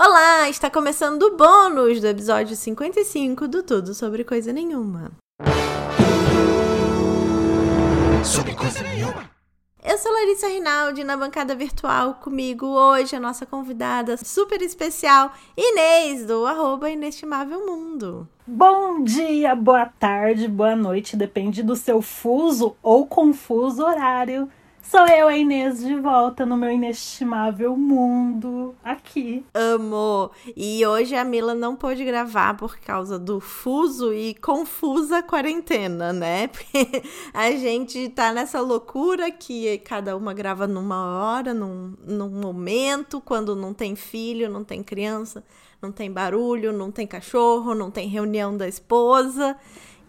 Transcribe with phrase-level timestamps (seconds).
[0.00, 5.10] Olá, está começando o bônus do episódio 55 do Tudo Sobre Coisa Nenhuma.
[8.22, 9.28] Sobre Coisa Nenhuma.
[9.82, 16.24] Eu sou Larissa Rinaldi, na bancada virtual comigo hoje a nossa convidada super especial, Inês,
[16.24, 18.28] do arroba Inestimável Mundo.
[18.46, 24.48] Bom dia, boa tarde, boa noite, depende do seu fuso ou confuso horário.
[24.90, 29.44] Sou eu, a Inês, de volta no meu inestimável mundo aqui.
[29.52, 30.30] Amo!
[30.56, 36.48] E hoje a Mila não pôde gravar por causa do fuso e confusa quarentena, né?
[37.34, 43.54] A gente tá nessa loucura que cada uma grava numa hora, num, num momento, quando
[43.54, 45.44] não tem filho, não tem criança,
[45.82, 49.54] não tem barulho, não tem cachorro, não tem reunião da esposa.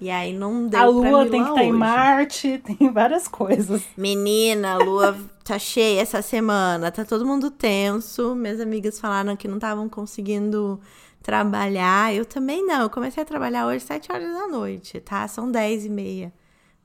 [0.01, 3.83] E aí não deu A lua tem que estar tá em Marte, tem várias coisas.
[3.97, 8.33] Menina, a lua tá cheia essa semana, tá todo mundo tenso.
[8.35, 10.79] Minhas amigas falaram que não estavam conseguindo
[11.21, 12.13] trabalhar.
[12.13, 12.83] Eu também não.
[12.83, 15.27] Eu comecei a trabalhar hoje às 7 horas da noite, tá?
[15.27, 16.33] São 10 e meia,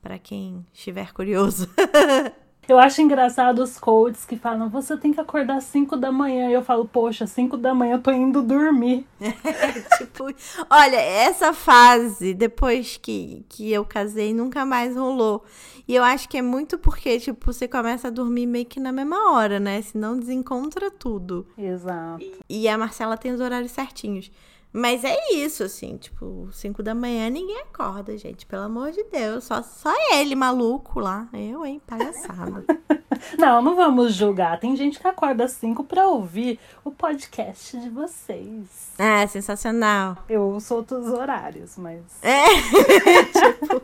[0.02, 1.68] para quem estiver curioso.
[2.68, 6.48] Eu acho engraçado os coaches que falam, você tem que acordar às 5 da manhã.
[6.48, 9.06] E eu falo, poxa, 5 da manhã eu tô indo dormir.
[9.98, 10.24] tipo,
[10.70, 15.44] olha, essa fase, depois que, que eu casei, nunca mais rolou.
[15.86, 18.90] E eu acho que é muito porque, tipo, você começa a dormir meio que na
[18.90, 19.82] mesma hora, né?
[19.82, 21.46] Senão desencontra tudo.
[21.58, 22.24] Exato.
[22.48, 24.30] E, e a Marcela tem os horários certinhos.
[24.77, 28.44] Mas é isso, assim, tipo, 5 da manhã ninguém acorda, gente.
[28.44, 29.44] Pelo amor de Deus.
[29.44, 31.28] Só, só ele, maluco lá.
[31.33, 32.64] Eu, hein, palhaçada.
[33.39, 34.58] não, não vamos julgar.
[34.58, 38.92] Tem gente que acorda às 5 pra ouvir o podcast de vocês.
[38.98, 40.19] É, sensacional.
[40.28, 42.02] Eu sou outros horários, mas.
[42.20, 42.42] É,
[43.30, 43.83] tipo.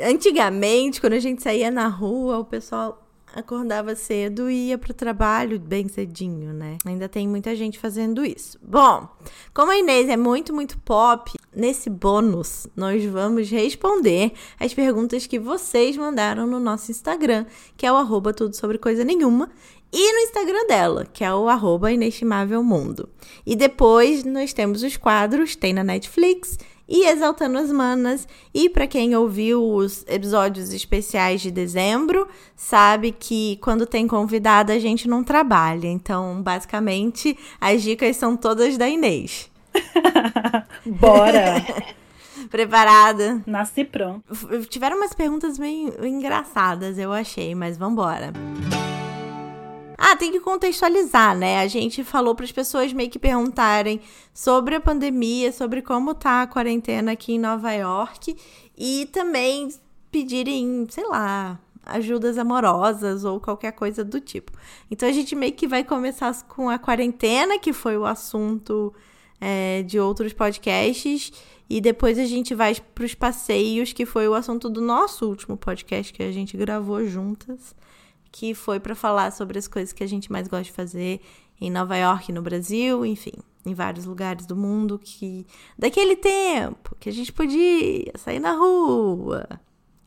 [0.00, 3.05] Antigamente, quando a gente saía na rua, o pessoal
[3.36, 6.78] acordava cedo e ia pro trabalho bem cedinho, né?
[6.86, 8.58] Ainda tem muita gente fazendo isso.
[8.62, 9.06] Bom,
[9.52, 15.38] como a Inês é muito, muito pop, nesse bônus nós vamos responder as perguntas que
[15.38, 17.44] vocês mandaram no nosso Instagram,
[17.76, 19.50] que é o arroba tudo sobre coisa nenhuma,
[19.92, 23.08] e no Instagram dela, que é o arroba inestimável mundo.
[23.44, 28.26] E depois nós temos os quadros, tem na Netflix e Exaltando as Manas.
[28.54, 34.78] E para quem ouviu os episódios especiais de dezembro, sabe que quando tem convidada a
[34.78, 35.88] gente não trabalha.
[35.88, 39.50] Então, basicamente, as dicas são todas da Inês.
[40.86, 41.64] Bora!
[42.50, 43.42] Preparada?
[43.46, 44.22] Nasci pronto.
[44.68, 48.28] Tiveram umas perguntas meio engraçadas, eu achei, mas vambora.
[48.28, 48.95] embora.
[50.08, 51.58] Ah, tem que contextualizar, né?
[51.58, 54.00] A gente falou para as pessoas meio que perguntarem
[54.32, 58.36] sobre a pandemia, sobre como tá a quarentena aqui em Nova York
[58.78, 59.68] e também
[60.12, 64.52] pedirem, sei lá, ajudas amorosas ou qualquer coisa do tipo.
[64.88, 68.94] Então a gente meio que vai começar com a quarentena, que foi o assunto
[69.40, 71.32] é, de outros podcasts,
[71.68, 75.56] e depois a gente vai para os passeios, que foi o assunto do nosso último
[75.56, 77.74] podcast que a gente gravou juntas
[78.38, 81.22] que foi para falar sobre as coisas que a gente mais gosta de fazer
[81.58, 83.32] em Nova York, no Brasil, enfim,
[83.64, 85.46] em vários lugares do mundo que
[85.78, 89.48] daquele tempo que a gente podia sair na rua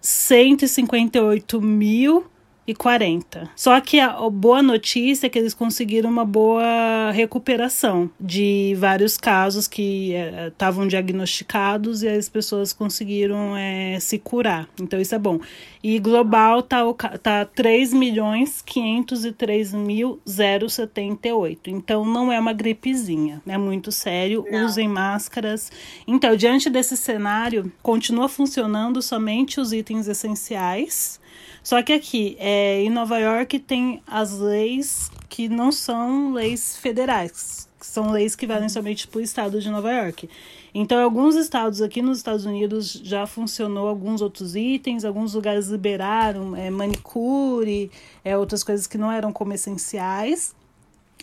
[0.00, 2.24] 158 mil
[2.66, 3.50] e 40.
[3.56, 9.66] Só que a boa notícia é que eles conseguiram uma boa recuperação de vários casos
[9.66, 10.12] que
[10.48, 14.68] estavam é, diagnosticados e as pessoas conseguiram é, se curar.
[14.80, 15.40] Então isso é bom.
[15.82, 16.80] E global tá,
[17.20, 21.68] tá 3 milhões 503 mil 078.
[21.70, 24.46] Então não é uma gripezinha, é muito sério.
[24.48, 24.66] Não.
[24.66, 25.72] Usem máscaras.
[26.06, 31.20] Então, diante desse cenário, continua funcionando somente os itens essenciais
[31.62, 37.68] Só que aqui, é, em Nova York, tem as leis que não são leis federais,
[37.78, 40.28] que são leis que valem somente para o estado de Nova York.
[40.74, 46.56] Então, alguns estados aqui nos Estados Unidos já funcionou alguns outros itens, alguns lugares liberaram
[46.56, 47.90] é, manicure,
[48.24, 50.54] é, outras coisas que não eram como essenciais.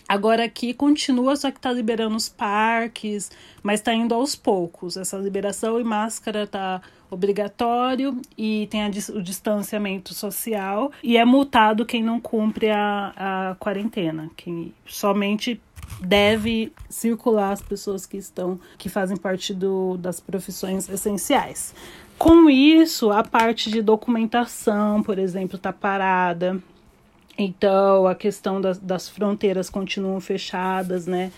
[0.08, 3.30] Agora aqui continua, só que está liberando os parques,
[3.62, 4.96] mas está indo aos poucos.
[4.96, 11.84] Essa liberação e máscara está obrigatório e tem a, o distanciamento social e é multado
[11.84, 15.60] quem não cumpre a, a quarentena, quem somente
[16.00, 21.74] deve circular as pessoas que estão que fazem parte do, das profissões essenciais.
[22.18, 26.60] Com isso, a parte de documentação, por exemplo, está parada.
[27.42, 31.32] Então, a questão das, das fronteiras continuam fechadas, né?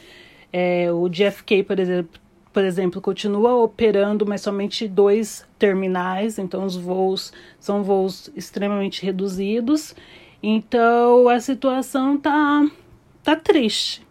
[0.53, 2.21] É, o JFK, por exemplo,
[2.53, 9.95] por exemplo, continua operando, mas somente dois terminais, então os voos são voos extremamente reduzidos.
[10.43, 12.69] Então a situação tá,
[13.23, 14.05] tá triste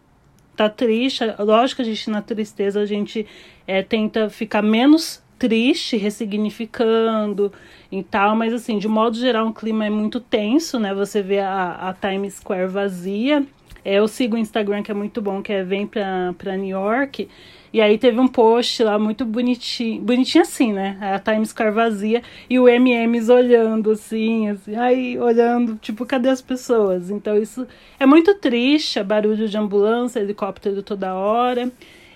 [0.56, 3.26] tá triste, lógico que a gente na tristeza a gente
[3.66, 7.52] é, tenta ficar menos triste, ressignificando
[7.92, 10.94] e tal, mas assim, de modo geral, o clima é muito tenso, né?
[10.94, 13.44] Você vê a, a Times Square vazia.
[13.84, 16.70] É, eu sigo o Instagram que é muito bom, que é Vem pra, pra New
[16.70, 17.28] York.
[17.74, 20.96] E aí teve um post lá muito bonitinho, bonitinho assim, né?
[21.02, 26.42] A Times Square vazia e o MMs olhando assim, assim, aí olhando, tipo, cadê as
[26.42, 27.10] pessoas?
[27.10, 27.66] Então isso
[28.00, 31.72] é muito triste, é barulho de ambulância, helicóptero toda hora.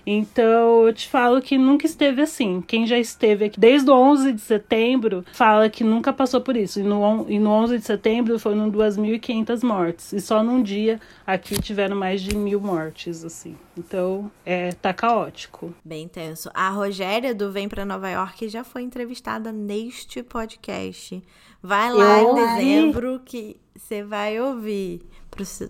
[0.06, 2.60] Então, eu te falo que nunca esteve assim.
[2.60, 6.78] Quem já esteve aqui desde o 11 de setembro fala que nunca passou por isso.
[6.78, 10.12] E no, e no 11 de setembro foram 2.500 mortes.
[10.12, 13.56] E só num dia aqui tiveram mais de mil mortes, assim.
[13.76, 15.74] Então, é, tá caótico.
[15.84, 16.48] Bem tenso.
[16.54, 21.20] A Rogéria do Vem para Nova York já foi entrevistada neste podcast.
[21.60, 25.02] Vai lá eu em dezembro que você vai ouvir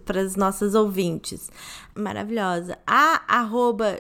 [0.05, 1.51] para as nossas ouvintes.
[1.95, 2.79] Maravilhosa.
[2.87, 3.99] A arroba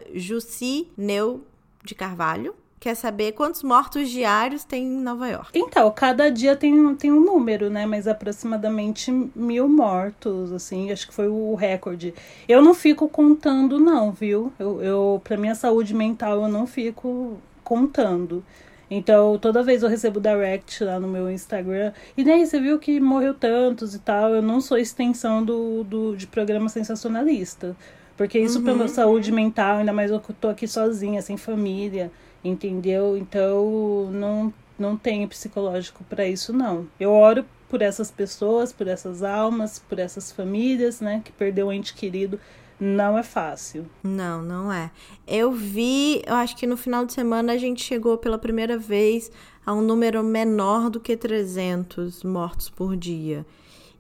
[0.96, 1.44] Neu
[1.84, 5.50] de Carvalho quer saber quantos mortos diários tem em Nova York.
[5.58, 7.86] Então, cada dia tem, tem um número, né?
[7.86, 12.14] Mas aproximadamente mil mortos, assim, acho que foi o recorde.
[12.48, 14.52] Eu não fico contando, não, viu?
[14.58, 18.44] Eu, eu para minha saúde mental, eu não fico contando.
[18.91, 21.93] Então, toda vez eu recebo direct lá no meu Instagram.
[22.17, 24.35] E nem você viu que morreu tantos e tal.
[24.35, 27.77] Eu não sou extensão do, do de programa sensacionalista.
[28.17, 28.65] Porque isso uhum.
[28.65, 32.11] pela saúde mental, ainda mais eu tô aqui sozinha, sem família,
[32.43, 33.17] entendeu?
[33.17, 36.87] Então, não, não tenho psicológico para isso, não.
[36.99, 41.73] Eu oro por essas pessoas, por essas almas, por essas famílias, né, que perdeu um
[41.73, 42.41] ente querido
[42.78, 43.87] não é fácil.
[44.02, 44.90] Não, não é.
[45.26, 49.31] Eu vi, eu acho que no final de semana a gente chegou pela primeira vez
[49.64, 53.44] a um número menor do que 300 mortos por dia.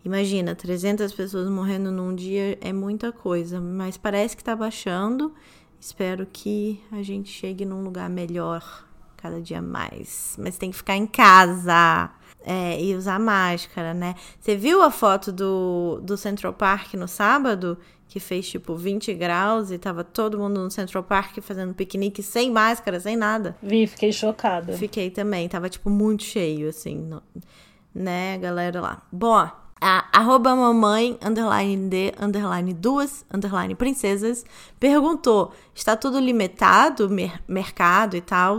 [0.04, 5.34] Imagina, 300 pessoas morrendo num dia é muita coisa, mas parece que tá baixando.
[5.80, 8.86] Espero que a gente chegue num lugar melhor
[9.16, 10.36] cada dia mais.
[10.38, 12.10] Mas tem que ficar em casa.
[12.48, 14.14] É, e usar máscara, né?
[14.38, 17.76] Você viu a foto do, do Central Park no sábado?
[18.16, 22.50] Que fez tipo 20 graus e tava todo mundo no Central Park fazendo piquenique sem
[22.50, 23.54] máscara, sem nada.
[23.62, 24.72] Vi, fiquei chocada.
[24.72, 27.22] Fiquei também, tava tipo muito cheio, assim, no,
[27.94, 29.02] né, galera lá.
[29.12, 29.34] Bom,
[29.78, 34.46] a arroba mamãe, underline de, underline duas, underline princesas,
[34.80, 38.58] perguntou, está tudo limitado, mer mercado e tal?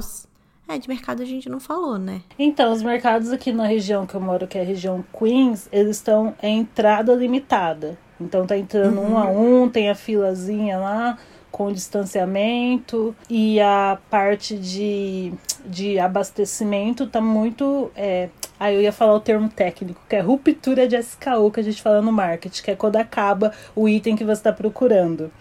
[0.68, 2.22] É, de mercado a gente não falou, né?
[2.38, 5.98] Então, os mercados aqui na região que eu moro, que é a região Queens, eles
[5.98, 7.98] estão em entrada limitada.
[8.20, 9.14] Então tá entrando uhum.
[9.14, 9.64] um a uhum.
[9.64, 11.18] um, tem a filazinha lá
[11.52, 15.34] com distanciamento e a parte de,
[15.66, 17.92] de abastecimento tá muito.
[17.96, 21.64] É, aí eu ia falar o termo técnico, que é ruptura de SKU que a
[21.64, 25.32] gente fala no marketing, que é quando acaba o item que você está procurando.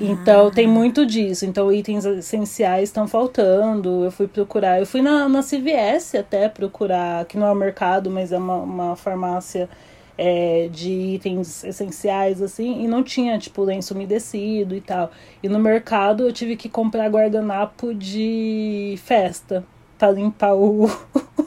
[0.00, 0.50] Então ah.
[0.50, 1.44] tem muito disso.
[1.46, 4.04] Então itens essenciais estão faltando.
[4.04, 4.80] Eu fui procurar.
[4.80, 8.56] Eu fui na, na CVS até procurar, que não é o mercado, mas é uma,
[8.56, 9.68] uma farmácia
[10.16, 15.10] é, de itens essenciais, assim, e não tinha, tipo, lenço umedecido e tal.
[15.42, 19.64] E no mercado eu tive que comprar guardanapo de festa
[19.98, 20.86] para limpar o...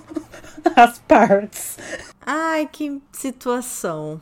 [0.75, 1.77] as partes.
[2.25, 4.22] Ai, que situação.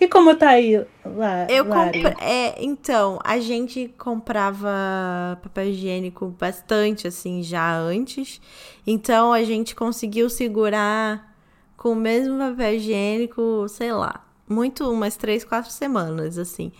[0.00, 2.04] E como tá aí, lá, Eu comprei.
[2.20, 8.40] É, então, a gente comprava papel higiênico bastante, assim, já antes.
[8.86, 11.31] Então, a gente conseguiu segurar
[11.82, 16.70] com o mesmo papel higiênico, sei lá, muito umas três, quatro semanas, assim.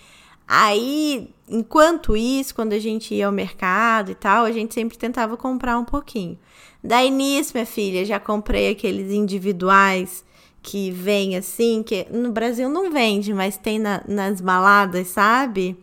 [0.47, 5.37] Aí, enquanto isso, quando a gente ia ao mercado e tal, a gente sempre tentava
[5.37, 6.39] comprar um pouquinho.
[6.85, 10.25] Daí nisso, minha filha, já comprei aqueles individuais
[10.63, 15.77] que vem assim, que no Brasil não vende, mas tem na, nas baladas, sabe?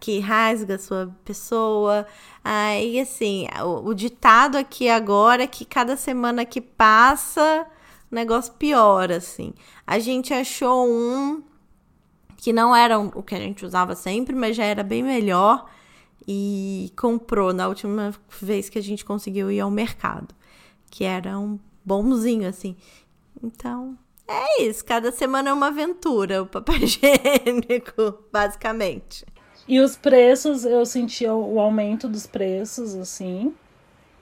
[0.00, 2.06] Que rasga a sua pessoa.
[2.42, 7.66] Aí, assim, o, o ditado aqui agora é que cada semana que passa,
[8.14, 9.52] negócio piora, assim.
[9.86, 11.42] A gente achou um
[12.36, 15.70] que não era o que a gente usava sempre, mas já era bem melhor
[16.26, 20.34] e comprou na última vez que a gente conseguiu ir ao mercado,
[20.90, 22.76] que era um bonzinho assim.
[23.42, 29.24] Então, é isso, cada semana é uma aventura o papel higiênico, basicamente.
[29.66, 33.54] E os preços, eu senti o aumento dos preços, assim,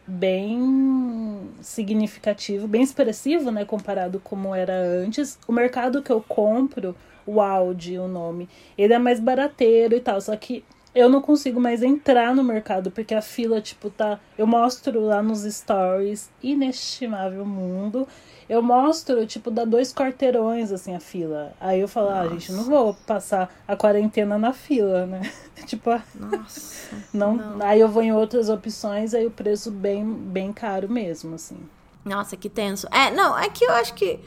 [0.07, 5.39] bem significativo, bem expressivo, né, comparado como era antes.
[5.47, 10.21] O mercado que eu compro, o Audi, o nome, ele é mais barateiro e tal,
[10.21, 10.65] só que
[10.95, 14.19] eu não consigo mais entrar no mercado porque a fila, tipo, tá.
[14.37, 18.07] Eu mostro lá nos stories, inestimável mundo.
[18.49, 21.53] Eu mostro, tipo, dá dois quarteirões, assim, a fila.
[21.61, 22.21] Aí eu falo, Nossa.
[22.23, 25.31] ah, gente, não vou passar a quarentena na fila, né?
[25.67, 27.65] tipo, Nossa, não, não.
[27.65, 31.59] Aí eu vou em outras opções, aí o preço bem, bem caro mesmo, assim.
[32.05, 32.89] Nossa, que tenso.
[32.91, 34.19] É, não, é que eu acho que.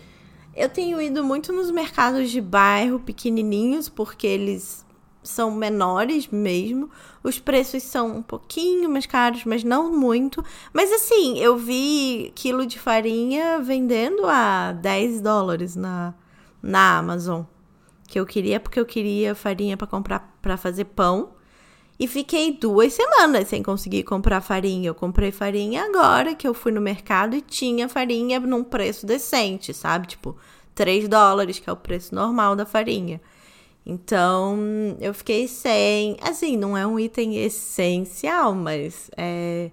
[0.55, 4.82] Eu tenho ido muito nos mercados de bairro pequenininhos, porque eles
[5.23, 6.89] são menores mesmo.
[7.23, 10.43] Os preços são um pouquinho mais caros, mas não muito.
[10.73, 16.13] Mas assim, eu vi quilo de farinha vendendo a 10 dólares na,
[16.61, 17.43] na Amazon.
[18.07, 21.31] Que eu queria, porque eu queria farinha para comprar para fazer pão.
[21.97, 24.89] E fiquei duas semanas sem conseguir comprar farinha.
[24.89, 29.73] Eu comprei farinha agora que eu fui no mercado e tinha farinha num preço decente,
[29.73, 30.07] sabe?
[30.07, 30.35] Tipo,
[30.75, 33.21] 3 dólares, que é o preço normal da farinha.
[33.85, 34.57] Então,
[34.99, 36.17] eu fiquei sem.
[36.21, 39.71] Assim, não é um item essencial, mas é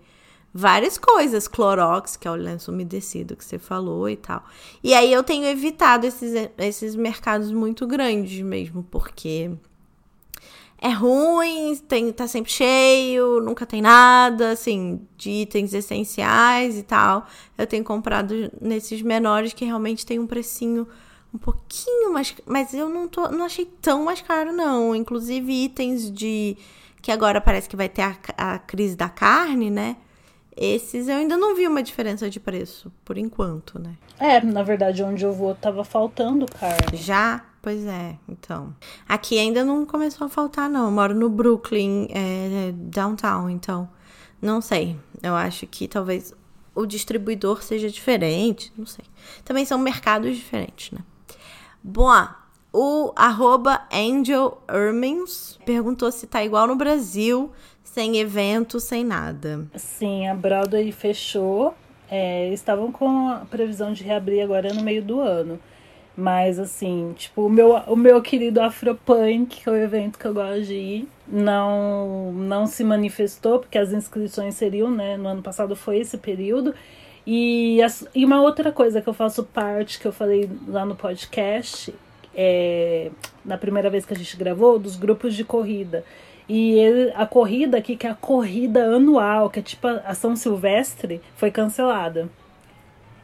[0.53, 1.47] várias coisas.
[1.47, 4.45] Clorox, que é o lenço umedecido que você falou e tal.
[4.83, 9.51] E aí eu tenho evitado esses, esses mercados muito grandes mesmo, porque
[10.83, 17.27] é ruim, tem, tá sempre cheio, nunca tem nada, assim, de itens essenciais e tal.
[17.57, 20.89] Eu tenho comprado nesses menores que realmente tem um precinho
[21.35, 22.35] um pouquinho mais.
[22.47, 24.95] Mas eu não, tô, não achei tão mais caro, não.
[24.95, 26.57] Inclusive, itens de.
[27.01, 29.97] Que agora parece que vai ter a, a crise da carne, né?
[30.57, 33.95] Esses eu ainda não vi uma diferença de preço, por enquanto, né?
[34.19, 36.99] É, na verdade, onde eu vou tava faltando carne.
[36.99, 37.47] Já?
[37.63, 38.75] Pois é, então.
[39.09, 40.87] Aqui ainda não começou a faltar, não.
[40.87, 43.89] Eu moro no Brooklyn, é, downtown, então.
[44.41, 44.99] Não sei.
[45.23, 46.35] Eu acho que talvez
[46.75, 49.05] o distribuidor seja diferente, não sei.
[49.45, 51.01] Também são mercados diferentes, né?
[51.83, 52.13] Bom,
[52.73, 57.51] o arroba Angel Ermins perguntou se tá igual no Brasil,
[57.83, 59.67] sem evento, sem nada.
[59.75, 61.75] Sim, a Broadway fechou.
[62.11, 65.59] É, estavam com a previsão de reabrir agora no meio do ano.
[66.17, 70.35] Mas assim, tipo, o meu, o meu querido Afropunk, que é o evento que eu
[70.35, 75.17] gosto de ir, não, não se manifestou, porque as inscrições seriam, né?
[75.17, 76.75] No ano passado foi esse período.
[77.27, 80.97] E, as, e uma outra coisa que eu faço parte, que eu falei lá no
[80.97, 81.95] podcast,
[82.35, 83.11] é,
[83.45, 86.05] na primeira vez que a gente gravou, dos grupos de corrida.
[86.49, 90.35] E ele, a corrida aqui, que é a corrida anual, que é tipo a São
[90.35, 92.29] Silvestre, foi cancelada.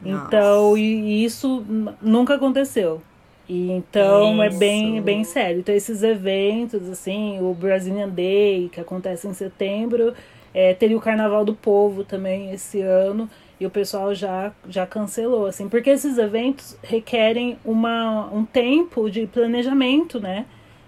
[0.01, 0.27] Nossa.
[0.27, 1.65] Então, e, e isso
[2.01, 3.01] nunca aconteceu.
[3.49, 4.55] E então é Isso.
[4.55, 5.59] é bem, bem sério.
[5.59, 10.13] Então, esses eventos, assim, o Brazilian Day, que acontece em setembro,
[10.53, 15.47] é, teria o Carnaval do Povo também esse ano e o pessoal já, já cancelou,
[15.47, 20.45] assim, porque esses eventos requerem uma, um tempo de planejamento, né?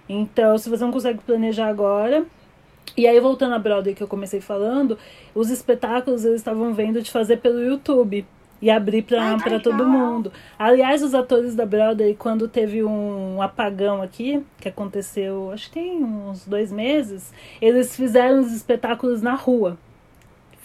[0.07, 2.25] Então, se você não consegue planejar agora.
[2.97, 4.97] E aí, voltando à Broadway que eu comecei falando,
[5.33, 8.25] os espetáculos eles estavam vendo de fazer pelo YouTube
[8.61, 10.31] e abrir para todo mundo.
[10.57, 16.03] Aliás, os atores da Broadway, quando teve um apagão aqui, que aconteceu, acho que tem
[16.03, 19.77] uns dois meses, eles fizeram os espetáculos na rua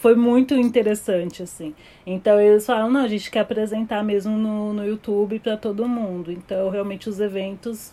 [0.04, 1.74] foi muito interessante, assim.
[2.04, 6.30] Então eles falaram, não, a gente quer apresentar mesmo no, no YouTube para todo mundo.
[6.30, 7.90] Então, realmente, os eventos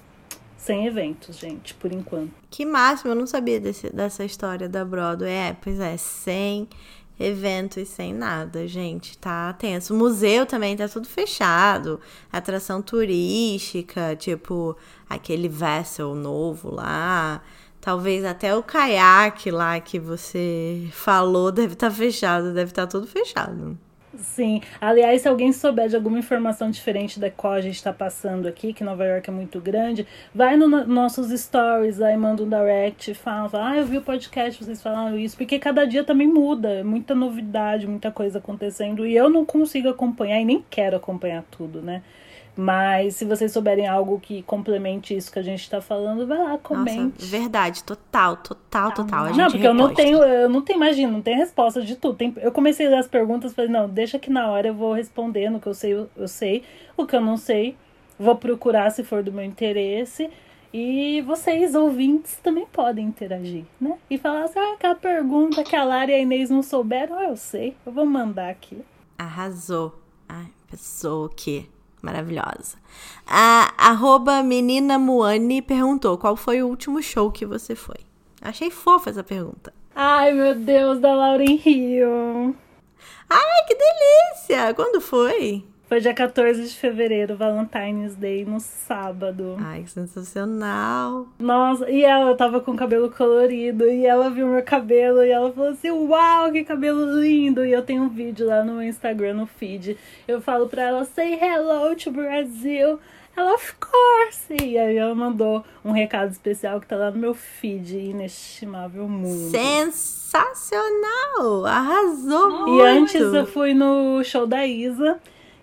[0.58, 2.34] sem eventos, gente, por enquanto.
[2.50, 5.32] Que máximo, eu não sabia desse, dessa história da Broadway.
[5.32, 6.68] É, pois é, sem
[7.18, 9.94] eventos, sem nada, gente, tá tenso.
[9.94, 11.98] O museu também tá tudo fechado.
[12.30, 14.75] Atração turística, tipo
[15.10, 17.41] aquele vessel novo lá.
[17.81, 22.88] Talvez até o caiaque lá que você falou deve estar tá fechado, deve estar tá
[22.88, 23.77] tudo fechado.
[24.17, 24.61] Sim.
[24.79, 28.73] Aliás, se alguém souber de alguma informação diferente da qual a gente está passando aqui,
[28.73, 33.13] que Nova York é muito grande, vai nos no nossos stories aí, manda um direct,
[33.13, 36.83] fala, ah, eu vi o podcast, vocês falaram isso, porque cada dia também muda, é
[36.83, 41.81] muita novidade, muita coisa acontecendo, e eu não consigo acompanhar e nem quero acompanhar tudo,
[41.81, 42.03] né?
[42.55, 46.58] Mas se vocês souberem algo que complemente isso que a gente tá falando, vai lá,
[46.58, 47.00] comente.
[47.00, 49.25] Nossa, verdade, total, total, tá total.
[49.34, 49.67] não, porque reposta.
[49.67, 52.15] eu não tenho, eu não tenho, imagina, não tem resposta de tudo.
[52.15, 54.93] Tem, eu comecei a ler as perguntas, falei, não, deixa que na hora eu vou
[54.93, 56.63] respondendo o que eu sei, eu, eu sei.
[56.98, 57.77] O que eu não sei,
[58.20, 60.29] vou procurar se for do meu interesse.
[60.74, 63.98] E vocês, ouvintes, também podem interagir, né?
[64.10, 67.36] E falar assim, ah, aquela pergunta que a Lara e a Inês não souberam, eu
[67.36, 68.77] sei, eu vou mandar aqui.
[69.17, 70.00] Arrasou.
[70.29, 71.70] Ai, pessoa que
[72.01, 72.77] maravilhosa.
[73.27, 77.98] A arroba menina Moane perguntou qual foi o último show que você foi.
[78.41, 79.74] Achei fofa essa pergunta.
[79.96, 82.55] Ai, meu Deus, da Lauren Rio.
[83.29, 84.74] Ai, que delícia!
[84.74, 85.65] Quando foi?
[85.91, 89.57] Foi dia 14 de fevereiro, Valentine's Day, no sábado.
[89.60, 91.27] Ai, que sensacional.
[91.38, 95.71] Nossa, e ela tava com cabelo colorido, e ela viu meu cabelo, e ela falou
[95.71, 97.65] assim, uau, que cabelo lindo!
[97.65, 99.98] E eu tenho um vídeo lá no Instagram, no feed.
[100.25, 102.98] Eu falo pra ela, say hello to Brazil.
[103.36, 104.65] Ela, of course!
[104.65, 109.51] E aí ela mandou um recado especial que tá lá no meu feed, Inestimável Mundo.
[109.51, 111.65] Sensacional!
[111.65, 112.81] Arrasou E muito.
[112.86, 115.19] antes eu fui no show da Isa,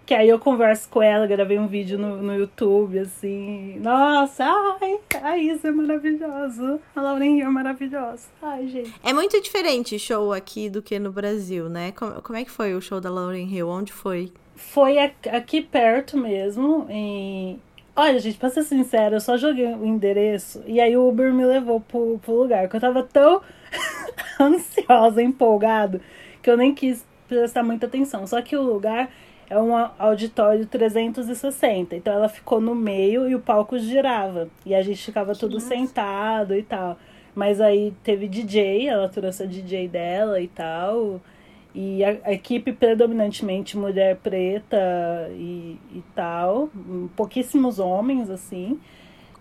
[0.08, 3.78] que aí eu converso com ela, gravei um vídeo no, no YouTube, assim.
[3.78, 4.42] Nossa,
[4.80, 6.80] ai, a Isa é maravilhosa.
[6.96, 8.26] A Lauren é maravilhosa.
[8.40, 8.94] Ai, gente.
[9.04, 11.92] É muito diferente show aqui do que no Brasil, né?
[11.92, 13.68] Como, como é que foi o show da Lauren Hill?
[13.68, 14.32] Onde foi?
[14.56, 17.60] Foi aqui perto mesmo, em...
[17.94, 21.44] Olha, gente, pra ser sincera, eu só joguei o endereço e aí o Uber me
[21.44, 23.42] levou pro, pro lugar, que eu tava tão
[24.40, 26.00] ansiosa, empolgado,
[26.40, 28.26] que eu nem quis prestar muita atenção.
[28.26, 29.10] Só que o lugar
[29.50, 31.96] é um auditório 360.
[31.96, 34.48] Então ela ficou no meio e o palco girava.
[34.64, 35.68] E a gente ficava que tudo massa.
[35.68, 36.98] sentado e tal.
[37.34, 41.20] Mas aí teve DJ, ela trouxe a DJ dela e tal.
[41.74, 44.76] E a, a equipe predominantemente mulher preta
[45.32, 46.68] e, e tal.
[47.16, 48.78] Pouquíssimos homens, assim.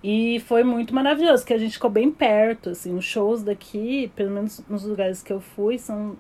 [0.04, 4.30] E foi muito maravilhoso, que a gente ficou bem perto, assim, os shows daqui, pelo
[4.30, 6.16] menos nos lugares que eu fui, são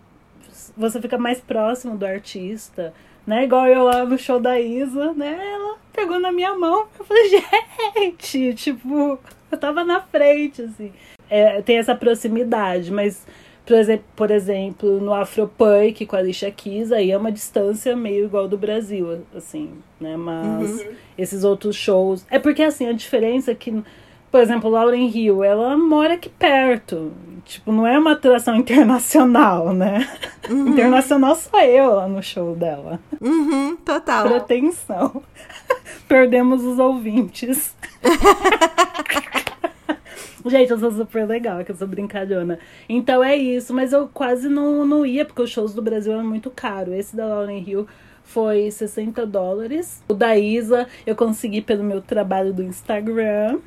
[0.75, 2.93] você fica mais próximo do artista
[3.27, 3.43] né?
[3.43, 5.37] Igual eu lá no show da Isa, né?
[5.53, 6.87] Ela pegou na minha mão.
[6.97, 7.29] Eu falei,
[7.93, 9.19] gente, tipo,
[9.51, 10.93] eu tava na frente, assim.
[11.29, 13.27] É, tem essa proximidade, mas,
[13.65, 18.25] por exemplo, por exemplo no Afropunk com a Alicia Keys, aí é uma distância meio
[18.25, 20.15] igual do Brasil, assim, né?
[20.15, 20.91] Mas uhum.
[21.17, 22.25] esses outros shows.
[22.31, 23.83] É porque, assim, a diferença é que
[24.31, 27.13] por exemplo, Lauren Hill, ela mora aqui perto.
[27.47, 30.05] Tipo, não é uma atração internacional, né?
[30.49, 30.67] Uhum.
[30.67, 32.99] Internacional só eu lá no show dela.
[33.21, 34.27] Uhum, total.
[34.27, 35.23] Proteção.
[36.09, 37.73] Perdemos os ouvintes.
[40.45, 42.59] Gente, eu sou super legal, que eu sou brincalhona.
[42.87, 46.25] Então é isso, mas eu quase não, não ia, porque os shows do Brasil eram
[46.25, 46.93] muito caros.
[46.93, 47.87] Esse da Lauren Hill
[48.23, 50.03] foi 60 dólares.
[50.07, 53.59] O da Isa eu consegui pelo meu trabalho do Instagram.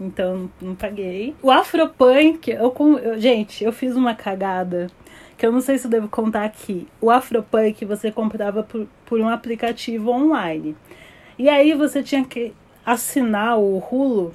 [0.00, 1.34] Então não paguei.
[1.42, 4.88] O Afropunk, eu, eu, gente, eu fiz uma cagada
[5.36, 6.86] que eu não sei se eu devo contar aqui.
[7.00, 10.76] O Afropunk você comprava por, por um aplicativo online.
[11.38, 12.52] E aí você tinha que
[12.84, 14.32] assinar o Hulu,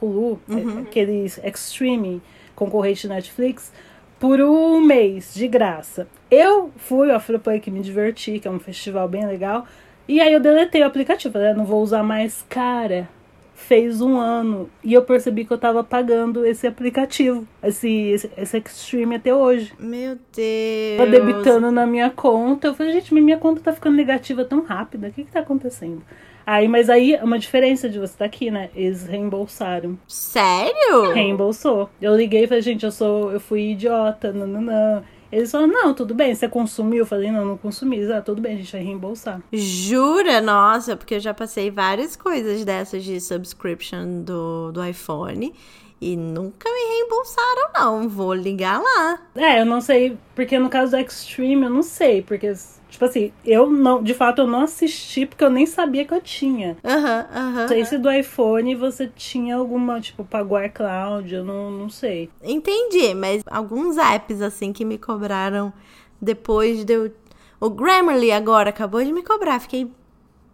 [0.00, 0.80] Hulu, uhum.
[0.80, 2.22] aquele Extreme
[2.54, 3.72] concorrente Netflix,
[4.18, 6.06] por um mês de graça.
[6.30, 9.66] Eu fui ao Afropunk me diverti, que é um festival bem legal.
[10.08, 13.08] E aí eu deletei o aplicativo, ah, não vou usar mais, cara
[13.56, 18.58] fez um ano e eu percebi que eu tava pagando esse aplicativo, esse, esse, esse
[18.58, 19.72] Extreme até hoje.
[19.78, 20.98] Meu Deus.
[20.98, 22.68] Tá debitando na minha conta.
[22.68, 25.08] Eu falei, gente, minha conta tá ficando negativa tão rápida.
[25.08, 26.02] O que que tá acontecendo?
[26.46, 28.70] Aí, mas aí é uma diferença de você estar tá aqui, né?
[28.74, 29.98] Eles reembolsaram.
[30.06, 31.12] Sério?
[31.12, 31.90] Reembolsou.
[32.00, 35.04] Eu liguei e falei, gente, eu sou, eu fui idiota, não, não, não.
[35.30, 37.00] Eles falaram, não, tudo bem, você consumiu?
[37.00, 38.00] Eu falei, não, não consumi.
[38.12, 39.40] Ah, tudo bem, a gente vai reembolsar.
[39.52, 40.40] Jura?
[40.40, 45.52] Nossa, porque eu já passei várias coisas dessas de subscription do, do iPhone.
[46.00, 48.08] E nunca me reembolsaram, não.
[48.08, 49.18] Vou ligar lá.
[49.34, 52.52] É, eu não sei, porque no caso do Extreme, eu não sei, porque
[52.88, 56.20] Tipo assim, eu não, de fato, eu não assisti porque eu nem sabia que eu
[56.20, 56.76] tinha.
[56.84, 57.60] Aham, aham.
[57.62, 62.30] Não sei se do iPhone você tinha alguma, tipo, pagou iCloud, eu não, não sei.
[62.42, 65.72] Entendi, mas alguns apps, assim, que me cobraram
[66.20, 67.12] depois de eu.
[67.60, 69.90] O Grammarly agora acabou de me cobrar, fiquei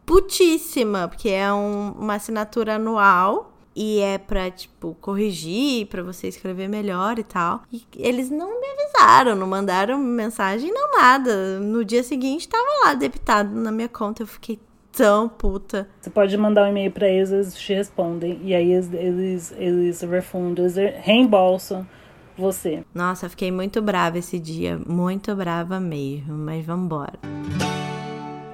[0.07, 6.69] putíssima, porque é um, uma assinatura anual e é pra, tipo, corrigir, pra você escrever
[6.69, 7.63] melhor e tal.
[7.73, 11.59] E eles não me avisaram, não mandaram mensagem, não nada.
[11.59, 14.23] No dia seguinte tava lá debitado na minha conta.
[14.23, 14.59] Eu fiquei
[14.93, 15.89] tão puta.
[16.01, 18.41] Você pode mandar um e-mail pra eles, eles te respondem.
[18.45, 21.87] E aí eles, eles, eles refundam, eles reembolsam
[22.37, 22.85] você.
[22.95, 24.79] Nossa, fiquei muito brava esse dia.
[24.87, 26.37] Muito brava mesmo.
[26.37, 27.19] Mas vambora.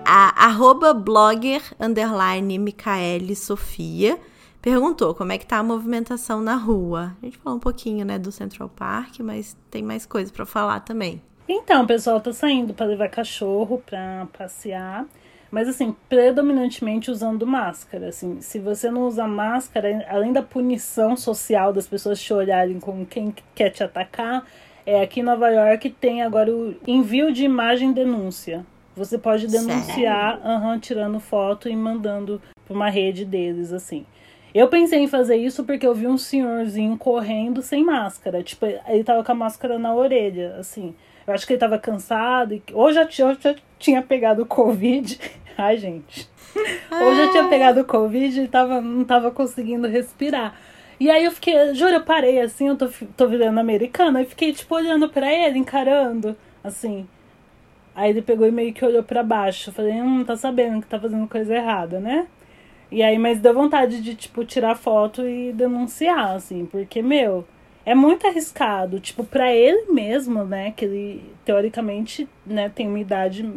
[0.04, 4.18] A arroba blogger underline Micaele Sofia
[4.60, 7.16] perguntou como é que tá a movimentação na rua.
[7.22, 10.80] A gente falou um pouquinho, né, do Central Park, mas tem mais coisa para falar
[10.80, 11.22] também.
[11.48, 15.06] Então, o pessoal tá saindo para levar cachorro para passear,
[15.50, 18.40] mas assim, predominantemente usando máscara, assim.
[18.42, 23.34] Se você não usa máscara, além da punição social das pessoas te olharem como quem
[23.54, 24.46] quer te atacar,
[24.84, 28.64] é aqui em Nova York tem agora o envio de imagem denúncia.
[28.94, 34.04] Você pode denunciar, uhum, tirando foto e mandando para uma rede deles, assim.
[34.54, 38.42] Eu pensei em fazer isso porque eu vi um senhorzinho correndo sem máscara.
[38.42, 40.94] Tipo, ele tava com a máscara na orelha, assim.
[41.26, 42.54] Eu acho que ele tava cansado.
[42.54, 42.62] E...
[42.72, 45.18] Ou já, já, já tinha pegado Covid.
[45.56, 46.28] Ai, gente.
[46.90, 50.54] Ou já tinha pegado Covid e tava, não tava conseguindo respirar.
[51.00, 54.52] E aí eu fiquei, juro, eu parei assim, eu tô, tô virando americana, e fiquei,
[54.52, 57.06] tipo, olhando para ele, encarando, assim.
[57.94, 59.70] Aí ele pegou e meio que olhou para baixo.
[59.70, 62.26] Eu falei, hum, tá sabendo que tá fazendo coisa errada, né?
[62.90, 67.44] E aí, mas deu vontade de, tipo, tirar foto e denunciar, assim, porque, meu,
[67.84, 73.48] é muito arriscado, tipo, para ele mesmo, né, que ele, teoricamente, né, tem uma idade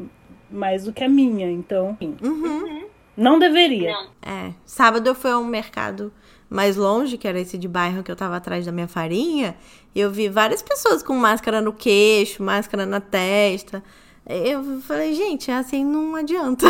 [0.49, 2.85] mais do que a minha, então, enfim, Uhum.
[3.15, 3.91] não deveria.
[3.93, 4.07] Não.
[4.21, 4.53] É.
[4.65, 6.11] Sábado eu fui a um mercado
[6.49, 9.55] mais longe, que era esse de bairro que eu tava atrás da minha farinha,
[9.95, 13.81] e eu vi várias pessoas com máscara no queixo, máscara na testa.
[14.25, 16.67] Eu falei, gente, assim não adianta.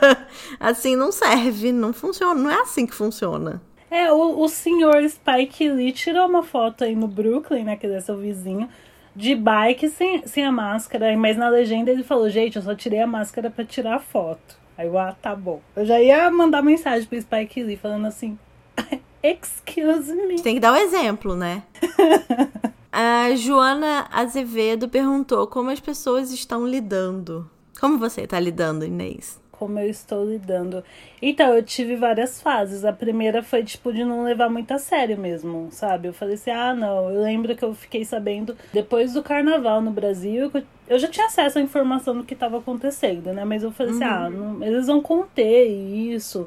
[0.58, 2.40] assim não serve, não funciona.
[2.40, 3.60] Não é assim que funciona.
[3.90, 8.00] É, o, o senhor Spike Lee tirou uma foto aí no Brooklyn, né, que é
[8.00, 8.68] seu vizinho,
[9.14, 13.00] de bike sem, sem a máscara, mas na legenda ele falou, gente, eu só tirei
[13.00, 14.58] a máscara pra tirar a foto.
[14.76, 15.60] Aí eu, ah, tá bom.
[15.74, 18.38] Eu já ia mandar mensagem pro Spike Lee falando assim,
[19.22, 20.42] excuse me.
[20.42, 21.62] Tem que dar o exemplo, né?
[22.98, 27.46] A Joana Azevedo perguntou como as pessoas estão lidando.
[27.78, 29.38] Como você tá lidando, Inês?
[29.52, 30.84] como eu estou lidando.
[31.20, 32.84] Então, eu tive várias fases.
[32.84, 36.08] A primeira foi, tipo, de não levar muito a sério mesmo, sabe?
[36.08, 37.10] Eu falei assim, ah, não.
[37.10, 40.50] Eu lembro que eu fiquei sabendo depois do carnaval no Brasil.
[40.86, 43.44] Eu já tinha acesso à informação do que estava acontecendo, né?
[43.46, 46.46] Mas eu falei assim, ah, não, eles vão conter isso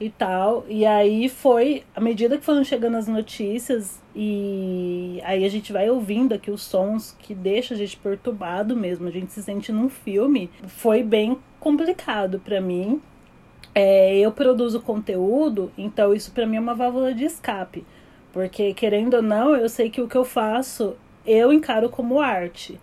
[0.00, 0.64] e tal.
[0.68, 5.90] E aí foi, à medida que foram chegando as notícias, e aí a gente vai
[5.90, 9.88] ouvindo aqui os sons que deixa a gente perturbado mesmo, a gente se sente num
[9.88, 13.00] filme, foi bem complicado para mim.
[13.74, 17.84] É, eu produzo conteúdo, então isso para mim é uma válvula de escape.
[18.32, 20.96] Porque, querendo ou não, eu sei que o que eu faço
[21.28, 22.80] eu encaro como arte.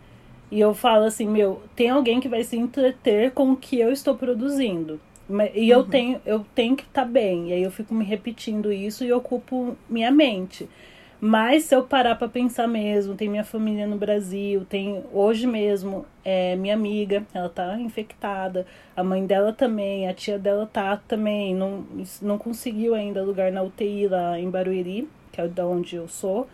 [0.52, 3.92] E eu falo assim, meu, tem alguém que vai se entreter com o que eu
[3.92, 5.00] estou produzindo.
[5.54, 7.50] E eu tenho, eu tenho que estar tá bem.
[7.50, 10.70] E aí eu fico me repetindo isso e ocupo minha mente.
[11.20, 16.06] Mas se eu parar para pensar mesmo, tem minha família no Brasil, tem hoje mesmo
[16.24, 21.56] é, minha amiga, ela tá infectada, a mãe dela também, a tia dela tá também,
[21.56, 21.86] não,
[22.22, 26.48] não conseguiu ainda lugar na UTI lá em Barueri, que é da onde eu sou.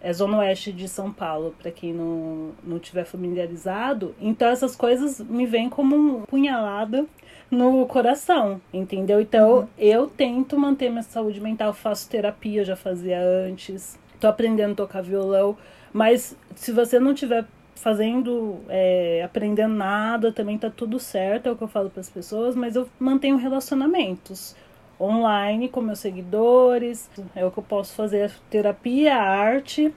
[0.00, 4.14] É zona oeste de São Paulo, para quem não, não tiver familiarizado.
[4.20, 7.06] Então essas coisas me vêm como um punhalada
[7.50, 9.20] no coração, entendeu?
[9.20, 9.68] Então uhum.
[9.78, 15.02] eu tento manter minha saúde mental, faço terapia, já fazia antes, tô aprendendo a tocar
[15.02, 15.56] violão,
[15.92, 17.44] mas se você não tiver
[17.76, 22.08] fazendo, é, aprendendo nada, também tá tudo certo, é o que eu falo para as
[22.08, 24.56] pessoas, mas eu mantenho relacionamentos
[24.98, 29.92] online com meus seguidores, é o que eu posso fazer, terapia, arte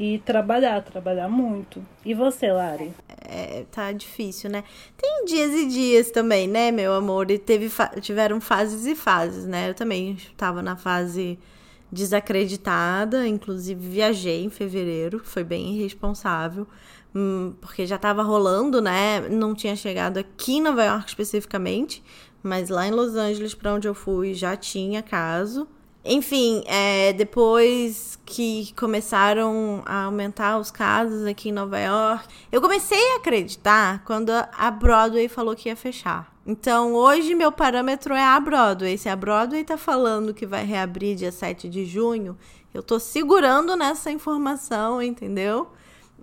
[0.00, 1.84] e trabalhar, trabalhar muito.
[2.02, 2.90] E você, Lari?
[3.22, 4.64] É, tá difícil, né?
[4.96, 7.30] Tem dias e dias também, né, meu amor?
[7.30, 9.68] E teve fa tiveram fases e fases, né?
[9.68, 11.38] Eu também estava na fase
[11.92, 16.66] desacreditada, inclusive viajei em fevereiro, foi bem irresponsável,
[17.14, 19.28] hum, porque já estava rolando, né?
[19.28, 22.02] Não tinha chegado aqui em Nova York especificamente,
[22.42, 25.68] mas lá em Los Angeles, para onde eu fui, já tinha caso.
[26.04, 33.12] Enfim, é, depois que começaram a aumentar os casos aqui em Nova York, eu comecei
[33.12, 36.34] a acreditar quando a Broadway falou que ia fechar.
[36.46, 38.96] Então, hoje meu parâmetro é a Broadway.
[38.96, 42.36] Se a Broadway tá falando que vai reabrir dia 7 de junho,
[42.72, 45.68] eu tô segurando nessa informação, entendeu?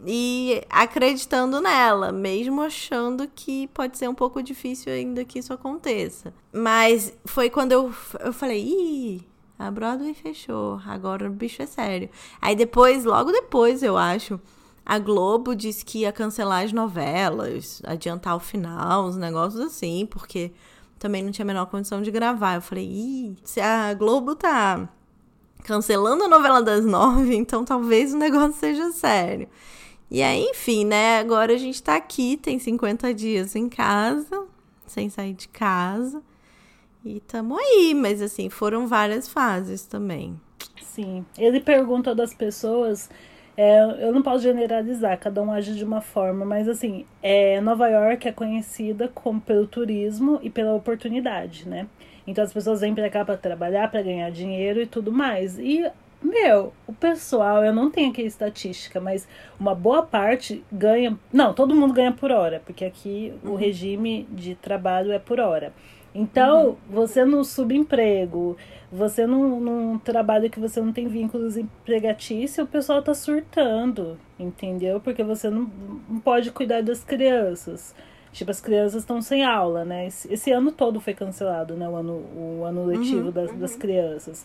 [0.05, 6.33] E acreditando nela, mesmo achando que pode ser um pouco difícil ainda que isso aconteça.
[6.51, 12.09] Mas foi quando eu, eu falei, ih a Broadway fechou, agora o bicho é sério.
[12.41, 14.39] Aí depois, logo depois, eu acho,
[14.85, 20.51] a Globo disse que ia cancelar as novelas, adiantar o final, uns negócios assim, porque
[20.99, 22.55] também não tinha a menor condição de gravar.
[22.55, 24.87] Eu falei, ih, se a Globo tá
[25.63, 29.49] cancelando a novela das nove, então talvez o negócio seja sério.
[30.09, 31.19] E aí, enfim, né?
[31.19, 34.45] Agora a gente tá aqui, tem 50 dias em casa,
[34.85, 36.23] sem sair de casa.
[37.03, 40.39] E tamo aí, mas assim, foram várias fases também.
[40.81, 41.25] Sim.
[41.37, 43.09] Ele pergunta das pessoas.
[43.55, 47.87] É, eu não posso generalizar, cada um age de uma forma, mas assim, é, Nova
[47.87, 51.87] York é conhecida como pelo turismo e pela oportunidade, né?
[52.27, 55.57] Então as pessoas vêm pra cá para trabalhar, para ganhar dinheiro e tudo mais.
[55.57, 55.89] E,
[56.21, 59.27] meu, o pessoal, eu não tenho aqui estatística, mas
[59.59, 61.17] uma boa parte ganha.
[61.33, 63.53] Não, todo mundo ganha por hora, porque aqui uhum.
[63.53, 65.73] o regime de trabalho é por hora.
[66.17, 66.75] Então, uhum.
[66.89, 68.57] você no subemprego,
[68.91, 74.99] você num, trabalho que você não tem vínculos empregatícios, o pessoal tá surtando, entendeu?
[74.99, 75.69] Porque você não,
[76.09, 77.93] não pode cuidar das crianças.
[78.31, 80.07] Tipo, as crianças estão sem aula, né?
[80.07, 81.87] Esse, esse, ano todo foi cancelado, né?
[81.87, 83.59] O ano, o ano letivo uhum, das, uhum.
[83.59, 84.43] das crianças.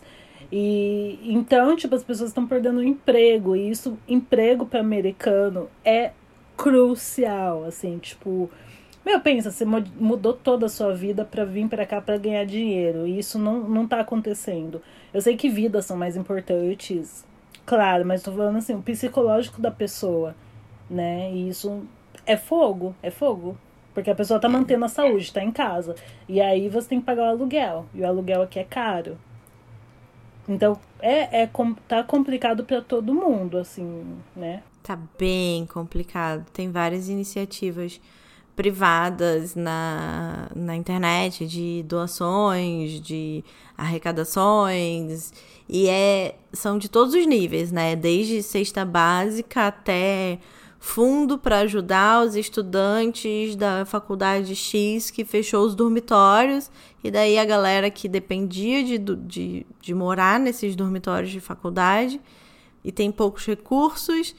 [0.51, 3.55] E então, tipo, as pessoas estão perdendo o emprego.
[3.55, 6.11] E isso, emprego para americano é
[6.55, 8.47] crucial, assim, tipo,
[9.05, 13.05] meu, pensa, você mudou toda a sua vida para vir para cá para ganhar dinheiro.
[13.05, 14.81] E isso não, não tá acontecendo.
[15.13, 17.25] Eu sei que vidas são mais importantes,
[17.65, 20.35] claro, mas tô falando assim, o psicológico da pessoa,
[20.89, 21.31] né?
[21.33, 21.83] E isso
[22.25, 23.57] é fogo, é fogo.
[23.93, 25.95] Porque a pessoa tá mantendo a saúde, tá em casa.
[26.27, 27.85] E aí você tem que pagar o aluguel.
[27.93, 29.17] E o aluguel aqui é caro.
[30.47, 31.49] Então, é, é
[31.87, 34.63] tá complicado para todo mundo, assim, né?
[34.81, 36.45] Tá bem complicado.
[36.51, 38.01] Tem várias iniciativas
[38.55, 43.43] privadas na, na internet de doações, de
[43.77, 45.33] arrecadações,
[45.67, 47.95] e é, são de todos os níveis, né?
[47.95, 50.39] Desde cesta básica até
[50.79, 56.69] fundo para ajudar os estudantes da faculdade X que fechou os dormitórios,
[57.03, 62.19] e daí a galera que dependia de, de, de morar nesses dormitórios de faculdade
[62.83, 64.35] e tem poucos recursos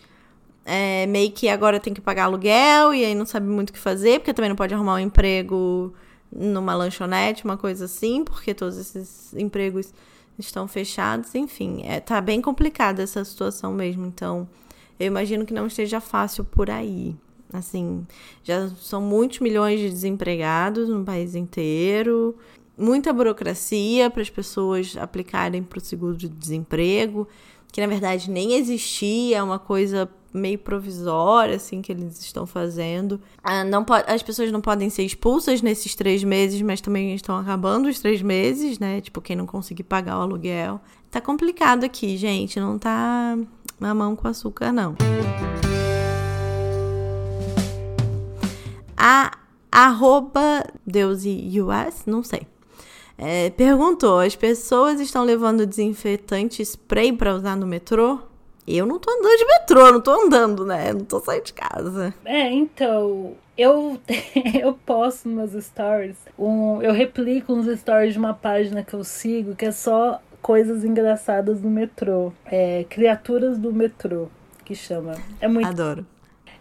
[0.64, 3.78] é, meio que agora tem que pagar aluguel e aí não sabe muito o que
[3.78, 5.92] fazer, porque também não pode arrumar um emprego
[6.32, 9.92] numa lanchonete, uma coisa assim, porque todos esses empregos
[10.38, 14.48] estão fechados, enfim, é, tá bem complicada essa situação mesmo, então
[14.98, 17.14] eu imagino que não esteja fácil por aí.
[17.52, 18.04] Assim,
[18.42, 22.36] já são muitos milhões de desempregados no país inteiro,
[22.76, 27.28] muita burocracia para as pessoas aplicarem para o seguro de desemprego,
[27.70, 33.20] que na verdade nem existia, é uma coisa meio provisória, assim, que eles estão fazendo.
[33.42, 37.88] Ah, não as pessoas não podem ser expulsas nesses três meses, mas também estão acabando
[37.88, 39.00] os três meses, né?
[39.00, 40.80] Tipo, quem não conseguir pagar o aluguel.
[41.10, 42.58] Tá complicado aqui, gente.
[42.58, 43.38] Não tá
[43.78, 44.96] mamão com açúcar, não.
[48.96, 49.38] A
[49.70, 52.46] arroba US, não sei.
[53.16, 58.18] É, perguntou: as pessoas estão levando desinfetante spray para usar no metrô?
[58.66, 60.92] Eu não tô andando de metrô, não tô andando, né?
[60.92, 62.14] Não tô saindo de casa.
[62.24, 64.00] É, então, eu,
[64.60, 69.54] eu posto nos stories, um, eu replico uns stories de uma página que eu sigo
[69.54, 72.32] que é só coisas engraçadas do metrô.
[72.44, 74.28] É, criaturas do metrô,
[74.64, 75.14] que chama.
[75.40, 75.68] É muito.
[75.68, 76.06] Adoro.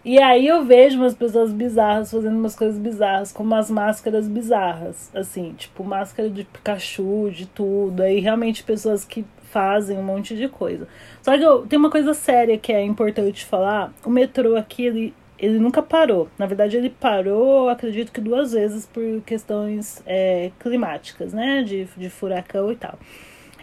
[0.05, 5.09] E aí eu vejo umas pessoas bizarras fazendo umas coisas bizarras, como as máscaras bizarras.
[5.15, 8.03] Assim, tipo, máscara de Pikachu, de tudo.
[8.03, 10.87] Aí realmente pessoas que fazem um monte de coisa.
[11.21, 13.93] Só que eu, tem uma coisa séria que é importante falar.
[14.03, 16.27] O metrô aqui, ele, ele nunca parou.
[16.39, 21.61] Na verdade, ele parou, acredito que duas vezes por questões é, climáticas, né?
[21.61, 22.97] De, de furacão e tal.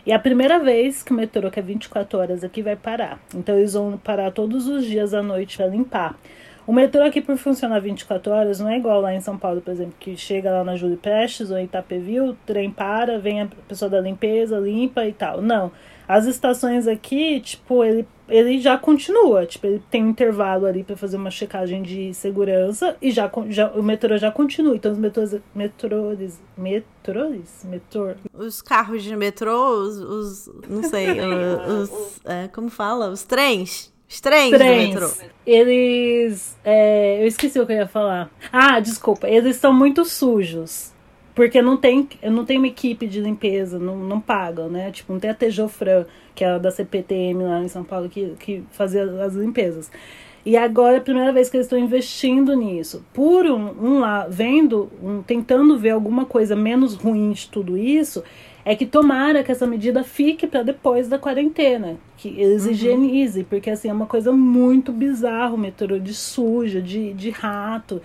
[0.07, 3.21] E é a primeira vez que o metrô, que é 24 horas aqui, vai parar.
[3.35, 6.17] Então eles vão parar todos os dias à noite para limpar.
[6.71, 9.73] O metrô aqui, por funcionar 24 horas, não é igual lá em São Paulo, por
[9.73, 13.49] exemplo, que chega lá na Júlio Prestes ou em Itapevi, o trem para, vem a
[13.67, 15.43] pessoa da limpeza, limpa e tal.
[15.43, 15.73] Não.
[16.07, 19.45] As estações aqui, tipo, ele, ele já continua.
[19.47, 23.67] Tipo, ele tem um intervalo ali para fazer uma checagem de segurança e já, já
[23.73, 24.77] o metrô já continua.
[24.77, 25.37] Então, os metrôs.
[25.53, 26.41] Metrôs.
[26.57, 27.65] Metrôs?
[27.65, 28.13] Metrô.
[28.33, 29.99] Os carros de metrô, os.
[29.99, 31.19] os não sei.
[31.19, 33.09] os, os é, como fala?
[33.11, 34.93] Os trens os trens, trens.
[34.93, 35.29] do metrô.
[35.47, 36.59] Eles.
[36.65, 38.29] É, eu esqueci o que eu ia falar.
[38.53, 39.29] Ah, desculpa.
[39.29, 40.93] Eles estão muito sujos.
[41.33, 44.91] Porque não tem, não tem uma equipe de limpeza, não, não pagam, né?
[44.91, 48.65] Tipo, não tem a Tejofran, que é da CPTM lá em São Paulo, que, que
[48.73, 49.91] fazia as limpezas.
[50.45, 53.05] E agora é a primeira vez que eles estão investindo nisso.
[53.15, 58.25] Por um, um lá, vendo, um, tentando ver alguma coisa menos ruim de tudo isso,
[58.65, 62.73] é que tomara que essa medida fique para depois da quarentena, que eles uhum.
[62.73, 68.01] higienizem, porque assim é uma coisa muito bizarra o metrô de suja, de, de rato.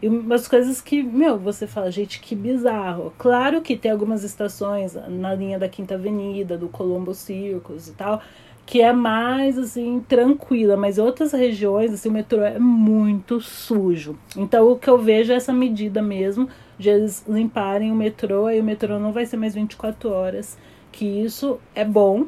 [0.00, 3.12] E umas coisas que, meu, você fala, gente, que bizarro.
[3.18, 8.22] Claro que tem algumas estações na linha da Quinta Avenida, do Colombo Circus e tal,
[8.68, 14.14] que é mais assim tranquila, mas em outras regiões assim o metrô é muito sujo.
[14.36, 16.46] Então o que eu vejo é essa medida mesmo
[16.78, 20.58] de eles limparem o metrô, aí o metrô não vai ser mais 24 horas,
[20.92, 22.26] que isso é bom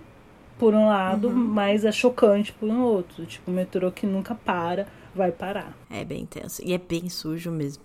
[0.59, 1.35] por um lado, uhum.
[1.35, 3.27] mas é chocante por um outro.
[3.27, 5.77] Tipo, o metrô que nunca para, vai parar.
[5.91, 7.83] É bem tenso e é bem sujo mesmo.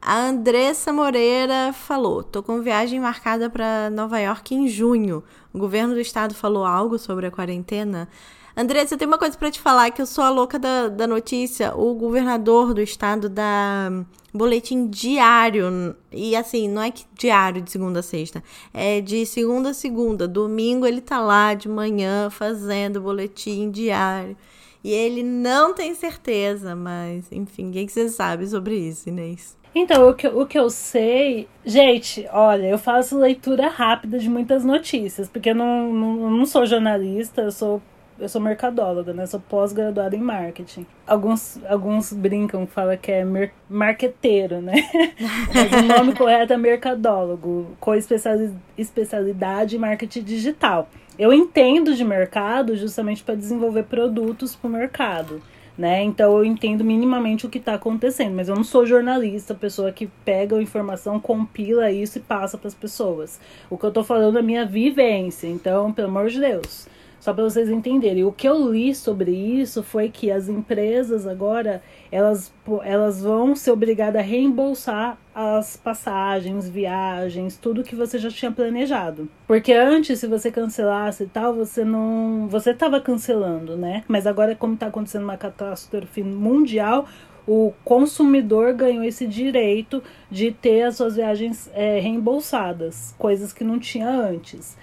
[0.00, 5.22] A Andressa Moreira falou: tô com viagem marcada para Nova York em junho.
[5.52, 8.08] O governo do estado falou algo sobre a quarentena?
[8.56, 11.06] Andressa, eu tenho uma coisa para te falar que eu sou a louca da, da
[11.06, 11.76] notícia.
[11.76, 13.90] O governador do estado dá
[14.32, 15.94] boletim diário.
[16.10, 18.42] E assim, não é que diário de segunda a sexta.
[18.72, 20.26] É de segunda a segunda.
[20.26, 24.36] Domingo ele tá lá de manhã fazendo boletim diário.
[24.82, 29.56] E ele não tem certeza, mas enfim, o que você sabe sobre isso, Inês?
[29.78, 31.46] Então, o que, o que eu sei.
[31.62, 36.64] Gente, olha, eu faço leitura rápida de muitas notícias, porque eu não, não, não sou
[36.64, 37.82] jornalista, eu sou
[38.18, 39.26] eu sou mercadóloga, né?
[39.26, 40.86] Sou pós-graduada em marketing.
[41.06, 44.72] Alguns, alguns brincam, falam que é mer marqueteiro, né?
[45.54, 50.88] Mas o nome correto é mercadólogo, com especialidade em marketing digital.
[51.18, 55.42] Eu entendo de mercado justamente para desenvolver produtos para o mercado
[55.76, 56.02] né?
[56.02, 60.06] Então eu entendo minimamente o que está acontecendo, mas eu não sou jornalista, pessoa que
[60.24, 63.38] pega a informação, compila isso e passa para as pessoas.
[63.68, 66.88] O que eu estou falando é minha vivência, então, pelo amor de Deus.
[67.20, 68.24] Só para vocês entenderem.
[68.24, 72.52] O que eu li sobre isso foi que as empresas agora elas,
[72.84, 79.28] elas vão ser obrigadas a reembolsar as passagens, viagens, tudo que você já tinha planejado.
[79.46, 82.46] Porque antes, se você cancelasse e tal, você não.
[82.48, 84.04] Você estava cancelando, né?
[84.08, 87.06] Mas agora, como está acontecendo uma catástrofe mundial,
[87.46, 93.78] o consumidor ganhou esse direito de ter as suas viagens é, reembolsadas, coisas que não
[93.78, 94.76] tinha antes.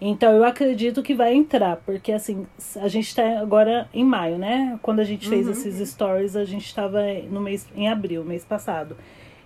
[0.00, 4.78] Então eu acredito que vai entrar, porque assim, a gente está agora em maio, né?
[4.80, 5.52] Quando a gente fez uhum.
[5.52, 8.96] esses stories, a gente estava no mês em abril, mês passado.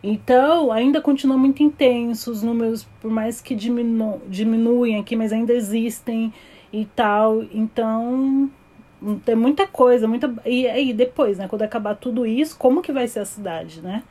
[0.06, 5.54] Então, ainda continua muito intenso, os números, por mais que diminu diminuem aqui, mas ainda
[5.54, 6.30] existem
[6.70, 7.42] e tal.
[7.50, 8.50] Então,
[9.24, 10.32] tem muita coisa, muita.
[10.44, 11.48] E aí, depois, né?
[11.48, 14.02] Quando acabar tudo isso, como que vai ser a cidade, né?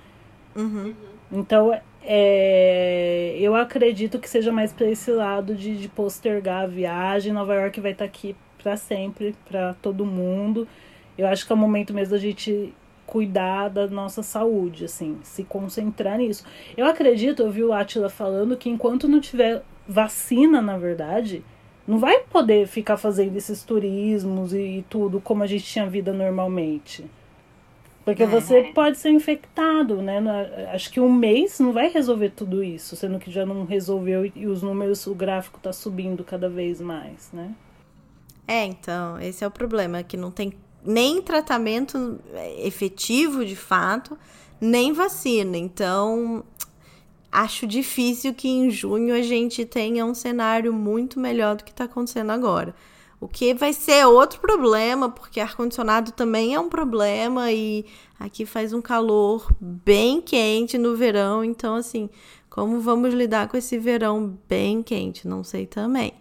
[0.55, 0.95] Uhum.
[1.31, 7.31] Então, é, eu acredito que seja mais para esse lado de, de, postergar a viagem.
[7.31, 10.67] Nova York vai estar tá aqui para sempre, para todo mundo.
[11.17, 12.73] Eu acho que é o momento mesmo da gente
[13.05, 16.45] cuidar da nossa saúde, assim, se concentrar nisso.
[16.75, 21.43] Eu acredito, eu vi o Atila falando que enquanto não tiver vacina, na verdade,
[21.87, 26.13] não vai poder ficar fazendo esses turismos e, e tudo como a gente tinha vida
[26.13, 27.05] normalmente.
[28.05, 28.73] Porque você é.
[28.73, 30.21] pode ser infectado, né?
[30.73, 34.45] Acho que um mês não vai resolver tudo isso, sendo que já não resolveu e
[34.45, 37.53] os números, o gráfico tá subindo cada vez mais, né?
[38.45, 40.51] É, então, esse é o problema, que não tem
[40.85, 42.19] nem tratamento
[42.59, 44.17] efetivo de fato,
[44.59, 45.57] nem vacina.
[45.57, 46.43] Então,
[47.31, 51.85] acho difícil que em junho a gente tenha um cenário muito melhor do que está
[51.85, 52.75] acontecendo agora.
[53.23, 57.85] O que vai ser outro problema, porque ar-condicionado também é um problema e
[58.19, 62.09] aqui faz um calor bem quente no verão, então assim,
[62.49, 65.25] como vamos lidar com esse verão bem quente?
[65.25, 66.13] Não sei também.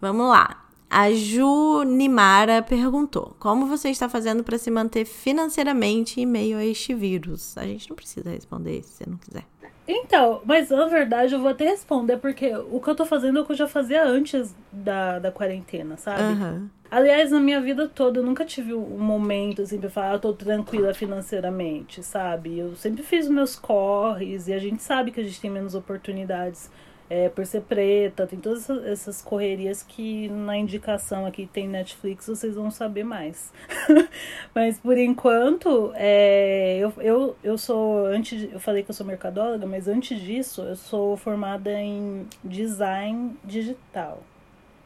[0.00, 0.66] Vamos lá.
[0.90, 6.64] A Ju Nimara perguntou: Como você está fazendo para se manter financeiramente em meio a
[6.64, 7.56] este vírus?
[7.56, 9.46] A gente não precisa responder se você não quiser.
[9.86, 13.42] Então, mas na verdade eu vou até responder, porque o que eu tô fazendo é
[13.42, 16.22] o que eu já fazia antes da, da quarentena, sabe?
[16.22, 16.68] Uhum.
[16.90, 20.18] Aliás, na minha vida toda, eu nunca tive um momento assim pra falar, ah, eu
[20.20, 22.58] tô tranquila financeiramente, sabe?
[22.58, 26.70] Eu sempre fiz meus corres e a gente sabe que a gente tem menos oportunidades
[27.08, 32.54] é, por ser preta, tem todas essas correrias que na indicação aqui tem Netflix, vocês
[32.54, 33.52] vão saber mais.
[34.54, 39.66] mas por enquanto, é, eu, eu, eu sou, antes, eu falei que eu sou mercadóloga,
[39.66, 44.22] mas antes disso, eu sou formada em design digital.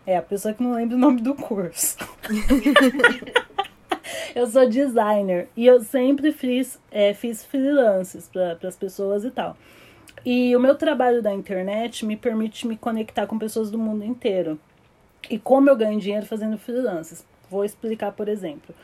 [0.05, 1.99] É, a pessoa que não lembra o nome do curso.
[4.35, 9.57] eu sou designer e eu sempre fiz, é, fiz freelances para as pessoas e tal.
[10.25, 14.59] E o meu trabalho da internet me permite me conectar com pessoas do mundo inteiro.
[15.31, 17.25] E como eu ganho dinheiro fazendo freelances?
[17.51, 18.75] Vou explicar, por exemplo.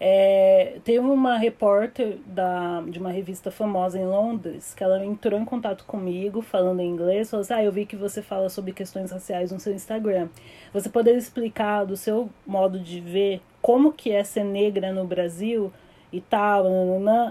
[0.00, 5.44] É, teve uma repórter da, de uma revista famosa em Londres que ela entrou em
[5.44, 7.30] contato comigo falando em inglês.
[7.30, 10.28] Falou assim: Ah, eu vi que você fala sobre questões raciais no seu Instagram.
[10.72, 15.72] Você poderia explicar do seu modo de ver como que é ser negra no Brasil?
[16.14, 16.64] E tal,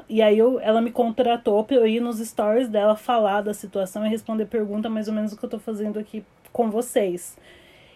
[0.09, 4.05] e aí eu, ela me contratou pra eu ir nos stories dela falar da situação
[4.05, 6.21] e responder pergunta mais ou menos o que eu tô fazendo aqui
[6.51, 7.37] com vocês.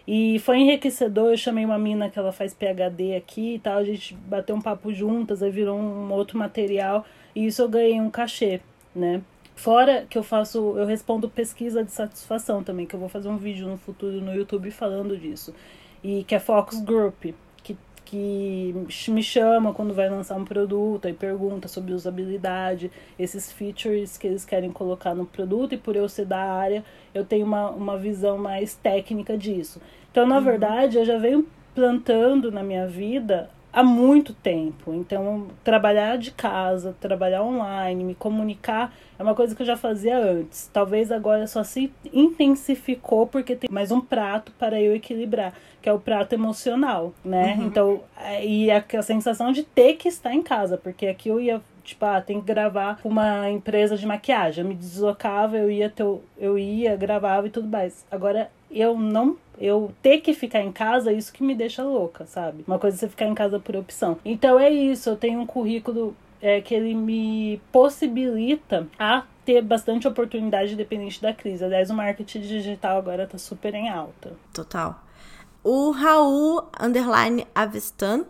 [0.06, 3.84] E foi enriquecedor, eu chamei uma mina que ela faz PhD aqui e tal, a
[3.84, 7.04] gente bateu um papo juntas, aí virou um outro material,
[7.36, 8.62] e isso eu ganhei um cachê,
[8.96, 9.20] né?
[9.54, 13.36] Fora que eu faço, eu respondo pesquisa de satisfação também, que eu vou fazer um
[13.36, 15.52] vídeo no futuro no YouTube falando disso.
[16.02, 17.34] E que é Focus Group,
[18.08, 18.74] que,
[19.08, 24.46] me chama quando vai lançar um produto e pergunta sobre usabilidade, esses features que eles
[24.46, 26.82] querem colocar no produto, e por eu ser da área,
[27.12, 29.78] eu tenho uma, uma visão mais técnica disso.
[30.10, 30.44] Então, na uhum.
[30.44, 34.92] verdade, eu já venho plantando na minha vida há muito tempo.
[34.92, 40.16] Então, trabalhar de casa, trabalhar online, me comunicar é uma coisa que eu já fazia
[40.16, 40.70] antes.
[40.72, 45.52] Talvez agora só se intensificou porque tem mais um prato para eu equilibrar,
[45.82, 47.56] que é o prato emocional, né?
[47.58, 47.66] Uhum.
[47.66, 51.40] Então, é, e a, a sensação de ter que estar em casa, porque aqui eu
[51.40, 54.62] ia tipo, ah, tem que gravar uma empresa de maquiagem.
[54.62, 56.04] Eu me deslocava, eu ia ter,
[56.36, 58.04] eu ia, gravava e tudo mais.
[58.10, 62.64] Agora eu não eu ter que ficar em casa, isso que me deixa louca, sabe?
[62.66, 64.18] Uma coisa é você ficar em casa por opção.
[64.24, 70.06] Então é isso, eu tenho um currículo é, que ele me possibilita a ter bastante
[70.06, 71.64] oportunidade dependente da crise.
[71.64, 74.32] Aliás, o marketing digital agora tá super em alta.
[74.52, 75.02] Total.
[75.64, 78.24] O Raul Underline Avistan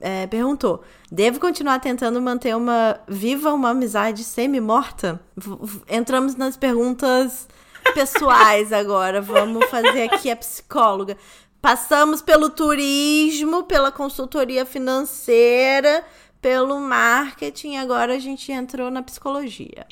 [0.00, 5.20] é, perguntou: devo continuar tentando manter uma viva uma amizade semi-morta?
[5.88, 7.48] Entramos nas perguntas
[7.92, 9.20] pessoais agora.
[9.20, 11.16] Vamos fazer aqui a psicóloga.
[11.60, 16.04] Passamos pelo turismo, pela consultoria financeira,
[16.44, 19.86] pelo marketing, agora a gente entrou na psicologia.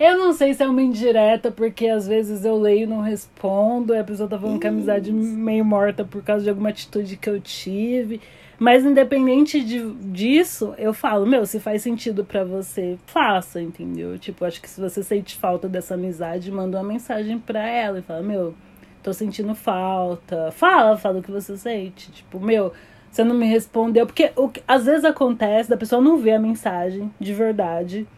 [0.00, 3.94] Eu não sei se é uma indireta, porque às vezes eu leio e não respondo,
[3.94, 7.18] e a pessoa tá falando que a amizade meio morta por causa de alguma atitude
[7.18, 8.22] que eu tive.
[8.58, 14.18] Mas independente de, disso, eu falo, meu, se faz sentido para você, faça, entendeu?
[14.18, 18.02] Tipo, acho que se você sente falta dessa amizade, manda uma mensagem pra ela e
[18.02, 18.54] fala, meu,
[19.00, 20.50] tô sentindo falta.
[20.50, 22.10] Fala, fala o que você sente.
[22.10, 22.72] Tipo, meu,
[23.10, 24.06] você não me respondeu.
[24.06, 28.08] Porque o que às vezes acontece da pessoa não ver a mensagem de verdade.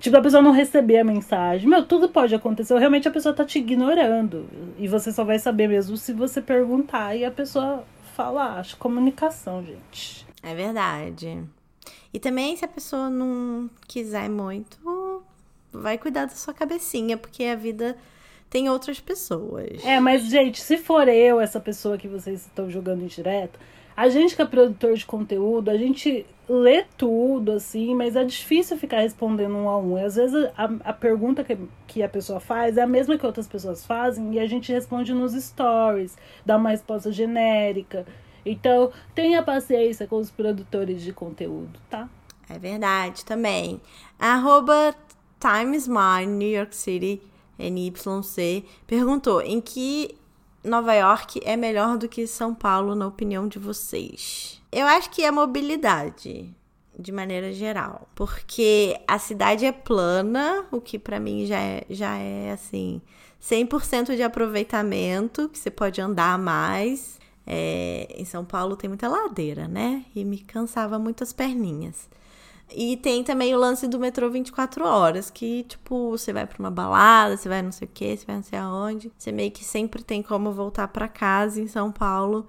[0.00, 1.68] Tipo, a pessoa não receber a mensagem.
[1.68, 2.76] Meu, tudo pode acontecer.
[2.76, 4.46] Realmente a pessoa tá te ignorando.
[4.76, 7.84] E você só vai saber mesmo se você perguntar e a pessoa
[8.14, 8.60] falar.
[8.60, 10.26] Acho comunicação, gente.
[10.42, 11.42] É verdade.
[12.12, 14.78] E também, se a pessoa não quiser muito,
[15.72, 17.96] vai cuidar da sua cabecinha, porque a vida
[18.48, 19.84] tem outras pessoas.
[19.84, 23.58] É, mas, gente, se for eu, essa pessoa que vocês estão jogando em direto,
[23.96, 28.76] a gente que é produtor de conteúdo, a gente lê tudo, assim, mas é difícil
[28.76, 29.96] ficar respondendo um a um.
[29.96, 33.46] Às vezes a, a pergunta que, que a pessoa faz é a mesma que outras
[33.46, 38.04] pessoas fazem e a gente responde nos stories, dá uma resposta genérica.
[38.44, 42.08] Então, tenha paciência com os produtores de conteúdo, tá?
[42.48, 43.80] É verdade também.
[44.18, 44.94] Arroba
[45.40, 47.22] Times New York City,
[47.58, 50.14] NYC, perguntou em que
[50.64, 54.60] Nova York é melhor do que São Paulo, na opinião de vocês?
[54.72, 56.52] Eu acho que é mobilidade,
[56.98, 58.08] de maneira geral.
[58.14, 63.02] Porque a cidade é plana, o que para mim já é, já é assim,
[63.42, 67.18] 100% de aproveitamento, que você pode andar mais.
[67.46, 70.02] É, em São Paulo tem muita ladeira, né?
[70.16, 72.08] E me cansava muito as perninhas.
[72.70, 76.70] E tem também o lance do metrô 24 horas, que, tipo, você vai pra uma
[76.70, 79.12] balada, você vai não sei o que, você vai não sei aonde.
[79.16, 82.46] Você meio que sempre tem como voltar para casa em São Paulo.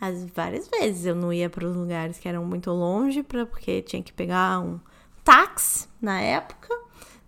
[0.00, 3.80] As várias vezes eu não ia para os lugares que eram muito longe, pra, porque
[3.82, 4.80] tinha que pegar um
[5.24, 6.68] táxi na época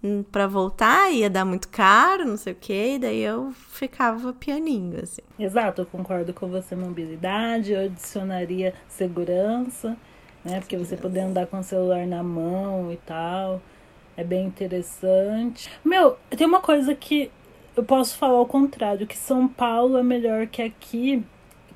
[0.02, 4.32] hum, para voltar, ia dar muito caro, não sei o que, e daí eu ficava
[4.32, 5.22] pianinho, assim.
[5.38, 9.96] Exato, eu concordo com você, mobilidade, eu adicionaria segurança
[10.44, 10.60] né?
[10.60, 13.62] Porque você poder andar com o celular na mão e tal.
[14.16, 15.70] É bem interessante.
[15.84, 17.30] Meu, tem uma coisa que
[17.76, 21.24] eu posso falar ao contrário, que São Paulo é melhor que aqui,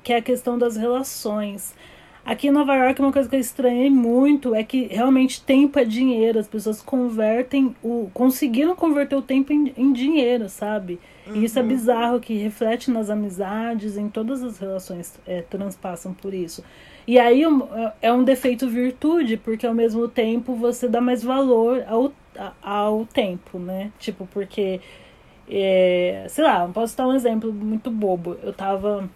[0.01, 1.75] que é a questão das relações.
[2.23, 5.83] Aqui em Nova York, uma coisa que eu estranhei muito é que realmente tempo é
[5.83, 6.37] dinheiro.
[6.37, 8.09] As pessoas convertem o.
[8.13, 10.99] conseguiram converter o tempo em, em dinheiro, sabe?
[11.25, 11.37] Uhum.
[11.37, 11.67] E isso é uhum.
[11.67, 16.63] bizarro, que reflete nas amizades, em todas as relações é, transpassam por isso.
[17.09, 17.41] E aí
[18.03, 22.13] é um defeito virtude, porque ao mesmo tempo você dá mais valor ao,
[22.61, 23.91] ao tempo, né?
[23.97, 24.79] Tipo, porque.
[25.49, 28.37] É, sei lá, posso dar um exemplo muito bobo.
[28.43, 29.09] Eu tava.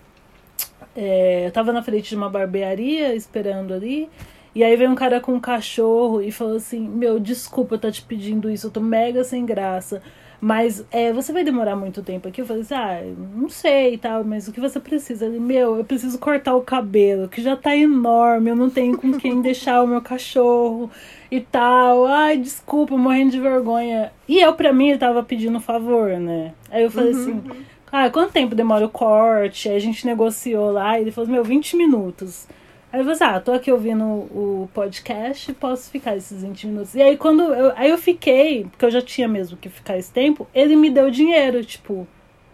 [0.95, 4.09] É, eu tava na frente de uma barbearia esperando ali.
[4.55, 7.91] E aí veio um cara com um cachorro e falou assim: Meu, desculpa eu tá
[7.91, 10.01] te pedindo isso, eu tô mega sem graça.
[10.43, 12.41] Mas é, você vai demorar muito tempo aqui?
[12.41, 13.01] Eu falei assim, ah,
[13.33, 15.25] não sei e tal, mas o que você precisa?
[15.25, 19.17] Ele, meu, eu preciso cortar o cabelo, que já tá enorme, eu não tenho com
[19.17, 20.91] quem deixar o meu cachorro
[21.31, 22.05] e tal.
[22.07, 24.11] Ai, desculpa, morrendo de vergonha.
[24.27, 26.53] E eu, pra mim, ele tava pedindo favor, né?
[26.69, 27.21] Aí eu falei uhum.
[27.21, 27.41] assim,
[27.89, 29.69] ah, quanto tempo demora o corte?
[29.69, 32.49] Aí a gente negociou lá e ele falou, meu, 20 minutos.
[32.93, 36.93] Aí eu falei assim, ah, tô aqui ouvindo o podcast, posso ficar esses 20 minutos.
[36.93, 40.13] E aí quando eu, aí eu fiquei, porque eu já tinha mesmo que ficar esse
[40.13, 42.07] tempo, ele me deu dinheiro, tipo.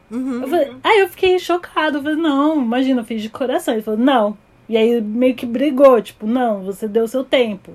[0.10, 0.42] Uhum.
[0.42, 3.74] Eu falei, aí eu fiquei chocado, eu falei, não, imagina, eu fiz de coração.
[3.74, 4.38] Ele falou, não.
[4.70, 7.74] E aí meio que brigou, tipo, não, você deu seu tempo.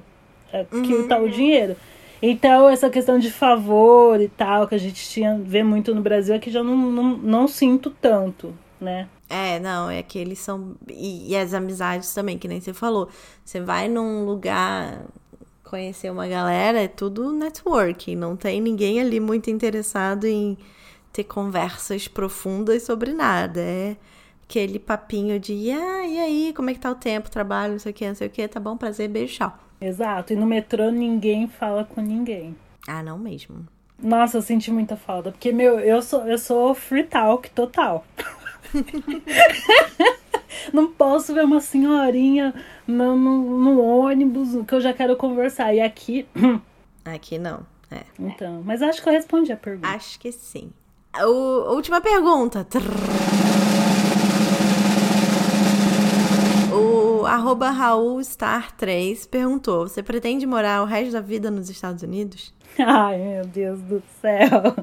[0.51, 1.07] Aqui Uhum.
[1.07, 1.77] tá o dinheiro.
[2.23, 6.35] Então, essa questão de favor e tal, que a gente tinha vê muito no Brasil,
[6.35, 9.07] aqui já não, não, não sinto tanto, né?
[9.35, 10.77] É, não, é que eles são.
[10.89, 13.09] E, e as amizades também, que nem você falou.
[13.45, 15.07] Você vai num lugar
[15.65, 18.15] conhecer uma galera, é tudo networking.
[18.15, 20.57] Não tem ninguém ali muito interessado em
[21.13, 23.61] ter conversas profundas sobre nada.
[23.61, 23.97] É
[24.45, 27.91] aquele papinho de, ah, e aí, como é que tá o tempo, trabalho, não sei
[27.91, 29.59] o que, não sei o que, tá bom, prazer, beijo, tchau.
[29.81, 30.33] Exato.
[30.33, 32.55] E no metrô ninguém fala com ninguém.
[32.87, 33.67] Ah, não mesmo.
[34.01, 35.33] Nossa, eu senti muita falta.
[35.33, 38.05] Porque, meu, eu sou, eu sou free talk total.
[40.73, 42.55] Não posso ver uma senhorinha
[42.87, 45.75] no, no, no ônibus que eu já quero conversar.
[45.75, 46.27] E aqui.
[47.05, 47.67] Aqui não.
[47.91, 48.01] É.
[48.19, 48.63] Então.
[48.65, 49.89] Mas acho que eu respondi a pergunta.
[49.89, 50.73] Acho que sim.
[51.23, 52.67] O, última pergunta.
[56.73, 62.55] O arroba RaulStar3 perguntou: Você pretende morar o resto da vida nos Estados Unidos?
[62.79, 64.75] Ai, meu Deus do céu.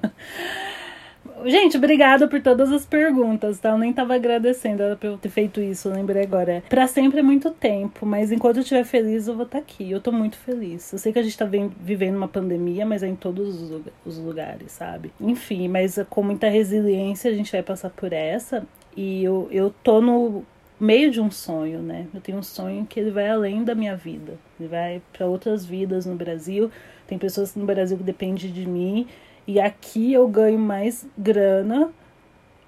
[1.46, 3.70] Gente, obrigada por todas as perguntas, tá?
[3.70, 6.64] Eu nem tava agradecendo ela por eu ter feito isso, eu lembrei agora.
[6.70, 9.90] Pra sempre é muito tempo, mas enquanto eu estiver feliz, eu vou estar aqui.
[9.90, 10.92] Eu tô muito feliz.
[10.92, 13.72] Eu sei que a gente tá vivendo uma pandemia, mas é em todos
[14.06, 15.12] os lugares, sabe?
[15.20, 18.66] Enfim, mas com muita resiliência a gente vai passar por essa.
[18.96, 20.44] E eu, eu tô no
[20.80, 22.08] meio de um sonho, né?
[22.14, 24.34] Eu tenho um sonho que ele vai além da minha vida.
[24.60, 26.72] Ele vai para outras vidas no Brasil.
[27.08, 29.08] Tem pessoas no Brasil que dependem de mim.
[29.52, 31.92] E aqui eu ganho mais grana,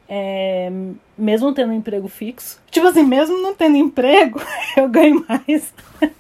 [0.10, 0.70] é,
[1.18, 2.62] mesmo tendo um emprego fixo.
[2.70, 4.42] Tipo assim, mesmo não tendo emprego,
[4.76, 5.74] eu ganho mais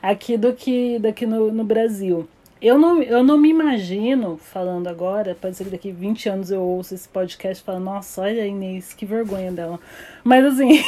[0.00, 2.28] aqui do que daqui no, no Brasil.
[2.60, 6.62] Eu não, eu não me imagino, falando agora, pode ser que daqui 20 anos eu
[6.62, 9.80] ouço esse podcast e falo, nossa, olha a Inês, que vergonha dela.
[10.22, 10.80] Mas assim,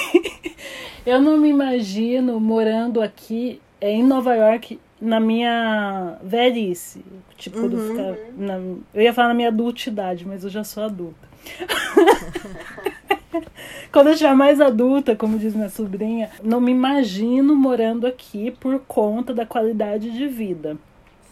[1.05, 7.05] eu não me imagino morando aqui é, em Nova York na minha velhice.
[7.37, 8.17] Tipo, quando eu ficar.
[8.37, 8.55] Na,
[8.95, 11.29] eu ia falar na minha adultidade, mas eu já sou adulta.
[13.93, 18.81] quando eu estiver mais adulta, como diz minha sobrinha, não me imagino morando aqui por
[18.81, 20.77] conta da qualidade de vida.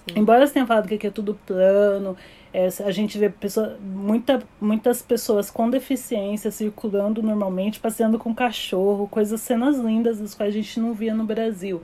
[0.06, 0.20] Sim.
[0.20, 2.16] Embora você tenha falado que aqui é tudo plano,
[2.52, 9.08] é, a gente vê pessoa, muita, muitas pessoas com deficiência circulando normalmente, passeando com cachorro,
[9.08, 11.80] coisas, cenas lindas das quais a gente não via no Brasil.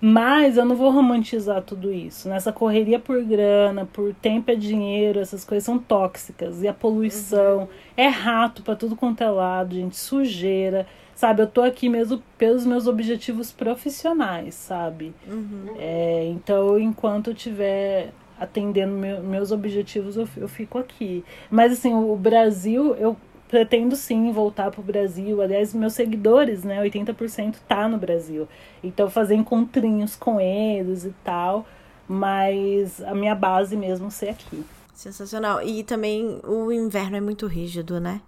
[0.00, 2.28] Mas eu não vou romantizar tudo isso.
[2.28, 6.62] Nessa correria por grana, por tempo é dinheiro, essas coisas são tóxicas.
[6.62, 7.68] E a poluição uhum.
[7.96, 10.86] é rato para tudo quanto é lado, gente, sujeira.
[11.14, 15.14] Sabe, eu tô aqui mesmo pelos meus objetivos profissionais, sabe?
[15.26, 15.74] Uhum.
[15.78, 21.24] É, então, enquanto eu tiver atendendo meu, meus objetivos, eu, eu fico aqui.
[21.50, 23.16] Mas assim, o Brasil, eu
[23.48, 25.40] pretendo sim voltar pro Brasil.
[25.40, 28.48] Aliás, meus seguidores, né, 80% tá no Brasil.
[28.82, 31.66] Então fazer encontrinhos com eles e tal,
[32.08, 34.64] mas a minha base mesmo ser aqui.
[34.94, 35.62] Sensacional.
[35.62, 38.20] E também o inverno é muito rígido, né?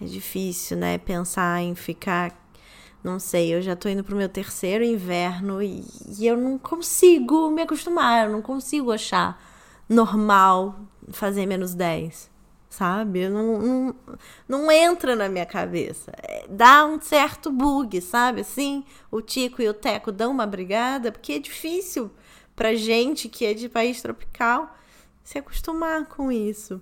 [0.00, 2.38] É difícil, né, pensar em ficar
[3.04, 5.84] não sei, eu já tô indo pro meu terceiro inverno e,
[6.16, 9.42] e eu não consigo me acostumar, eu não consigo achar
[9.88, 10.78] normal
[11.10, 12.31] fazer menos 10
[12.72, 13.28] sabe?
[13.28, 13.94] Não, não,
[14.48, 16.10] não entra na minha cabeça.
[16.22, 18.40] É, dá um certo bug, sabe?
[18.40, 22.10] Assim, o Tico e o Teco dão uma brigada, porque é difícil
[22.56, 24.74] pra gente que é de país tropical
[25.22, 26.80] se acostumar com isso.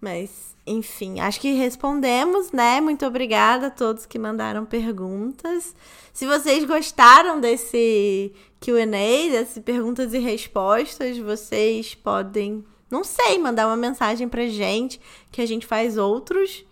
[0.00, 2.80] Mas, enfim, acho que respondemos, né?
[2.80, 5.76] Muito obrigada a todos que mandaram perguntas.
[6.14, 13.76] Se vocês gostaram desse QA, desse perguntas e respostas, vocês podem não sei, mandar uma
[13.76, 15.00] mensagem pra gente
[15.32, 16.64] que a gente faz outros.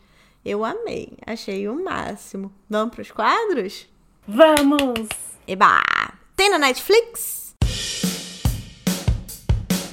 [0.44, 2.52] Eu amei, achei o máximo.
[2.68, 3.88] Vamos pros quadros?
[4.26, 5.08] Vamos!
[5.46, 5.82] Eba!
[6.36, 7.54] Tem na Netflix?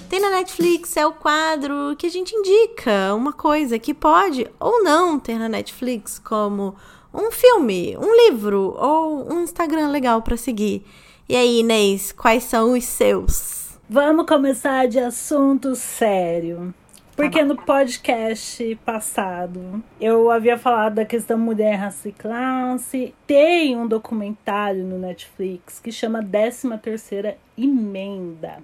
[0.09, 4.83] Tem na Netflix é o quadro que a gente indica uma coisa que pode ou
[4.83, 6.75] não ter na Netflix, como
[7.13, 10.85] um filme, um livro ou um Instagram legal para seguir.
[11.29, 13.60] E aí, Inês, quais são os seus?
[13.93, 16.73] Vamos começar de assunto sério.
[17.13, 23.13] Porque no podcast passado eu havia falado da questão mulher, raça e classe.
[23.27, 28.59] Tem um documentário no Netflix que chama 13 Terceira Emenda.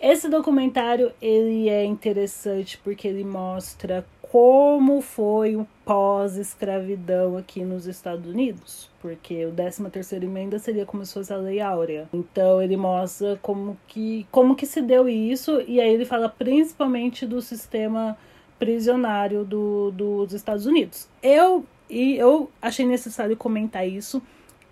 [0.00, 8.26] Esse documentário ele é interessante porque ele mostra como foi o pós-escravidão aqui nos Estados
[8.26, 12.08] Unidos, porque o 13 terceira emenda seria como se fosse a lei áurea.
[12.14, 17.26] Então ele mostra como que como que se deu isso e aí ele fala principalmente
[17.26, 18.16] do sistema
[18.58, 21.06] prisionário do, dos Estados Unidos.
[21.22, 24.22] Eu e eu achei necessário comentar isso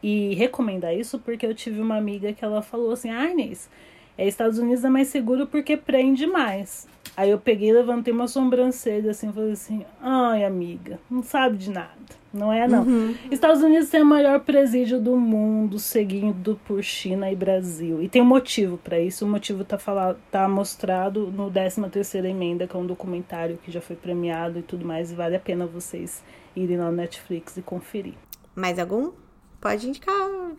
[0.02, 3.68] e recomendar isso porque eu tive uma amiga que ela falou assim: "Ah, Inês,
[4.16, 6.88] é, Estados Unidos é mais seguro porque prende mais.
[7.16, 12.20] Aí eu peguei, levantei uma sobrancelha assim, falei assim: "Ai, amiga, não sabe de nada".
[12.32, 12.84] Não é não.
[12.84, 13.14] Uhum.
[13.30, 18.00] Estados Unidos tem o maior presídio do mundo, seguido por China e Brasil.
[18.00, 19.24] E tem um motivo para isso.
[19.24, 23.80] O motivo tá falado, tá mostrado no 13ª emenda, que é um documentário que já
[23.80, 26.22] foi premiado e tudo mais, e vale a pena vocês
[26.54, 28.14] irem na Netflix e conferir.
[28.54, 29.10] Mais algum?
[29.60, 30.14] Pode indicar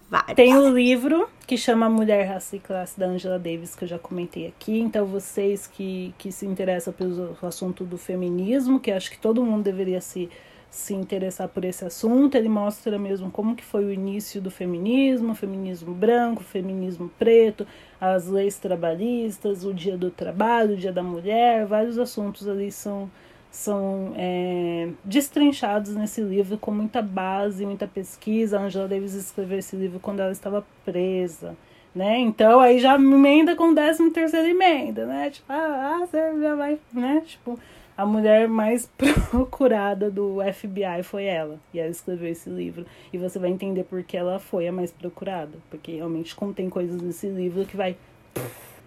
[0.10, 0.36] vários.
[0.36, 3.88] Tem o um livro que chama Mulher, Raça e Classe, da Angela Davis, que eu
[3.88, 4.80] já comentei aqui.
[4.80, 9.64] Então, vocês que, que se interessam pelo assunto do feminismo, que acho que todo mundo
[9.64, 10.30] deveria se,
[10.70, 15.34] se interessar por esse assunto, ele mostra mesmo como que foi o início do feminismo,
[15.34, 17.66] feminismo branco, feminismo preto,
[18.00, 23.10] as leis trabalhistas, o dia do trabalho, o dia da mulher, vários assuntos ali são
[23.52, 28.58] são é, destrinchados nesse livro com muita base, muita pesquisa.
[28.58, 31.56] A Angela Davis escreveu esse livro quando ela estava presa,
[31.94, 32.18] né?
[32.20, 35.30] Então aí já emenda com 13 terceira emenda, né?
[35.30, 37.22] Tipo, ah, ah, você já vai, né?
[37.26, 37.60] Tipo,
[37.98, 38.90] a mulher mais
[39.30, 41.60] procurada do FBI foi ela.
[41.74, 42.86] E ela escreveu esse livro.
[43.12, 45.58] E você vai entender por que ela foi a mais procurada.
[45.70, 47.98] Porque realmente contém coisas nesse livro que vai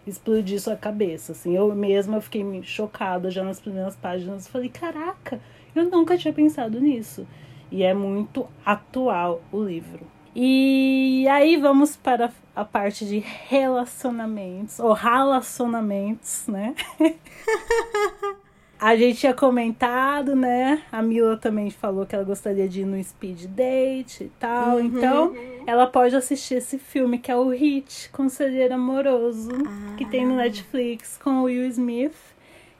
[0.07, 1.57] explodir sua cabeça, assim.
[1.57, 4.49] Eu mesma fiquei chocada já nas primeiras páginas.
[4.49, 5.41] Falei, caraca,
[5.75, 7.27] eu nunca tinha pensado nisso.
[7.71, 10.07] E é muito atual o livro.
[10.37, 16.75] E aí vamos para a parte de relacionamentos, ou relacionamentos, né?
[18.79, 20.83] A gente tinha comentado, né?
[20.91, 24.77] A Mila também falou que ela gostaria de ir no speed date e tal.
[24.77, 24.85] Uhum.
[24.85, 25.35] Então,
[25.67, 29.97] ela pode assistir esse filme que é o Hit, Conselheiro Amoroso, ah.
[29.97, 32.17] que tem no Netflix com o Will Smith,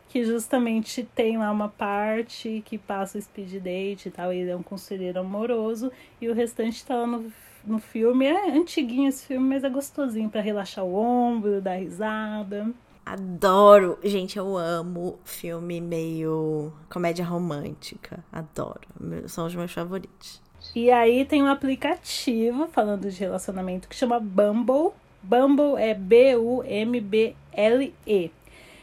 [0.09, 4.33] que justamente tem lá uma parte que passa o speed date e tal.
[4.33, 5.91] E ele é um conselheiro amoroso
[6.21, 7.33] e o restante tá lá no
[7.67, 8.27] no filme.
[8.27, 12.71] É antiguinho esse filme, mas é gostosinho para relaxar o ombro, dar risada.
[13.05, 13.99] Adoro.
[14.03, 18.25] Gente, eu amo filme meio comédia romântica.
[18.33, 18.81] Adoro.
[19.27, 20.43] São os meus favoritos.
[20.75, 24.93] E aí tem um aplicativo falando de relacionamento que chama Bumble.
[25.23, 26.71] Bumble é B-U-M-B-L-E.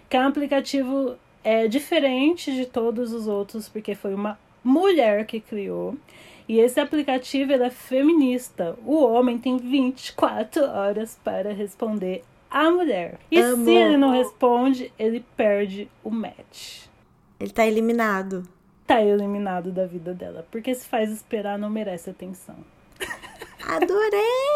[0.10, 5.40] Que é um aplicativo é, diferente de todos os outros, porque foi uma mulher que
[5.40, 5.98] criou.
[6.48, 8.78] E esse aplicativo é feminista.
[8.86, 13.18] O homem tem 24 horas para responder a mulher.
[13.32, 13.66] E Amor.
[13.66, 16.86] se ele não responde, ele perde o match.
[17.40, 18.44] Ele tá eliminado.
[18.86, 20.46] Tá eliminado da vida dela.
[20.52, 22.58] Porque se faz esperar, não merece atenção.
[23.68, 24.52] Adorei!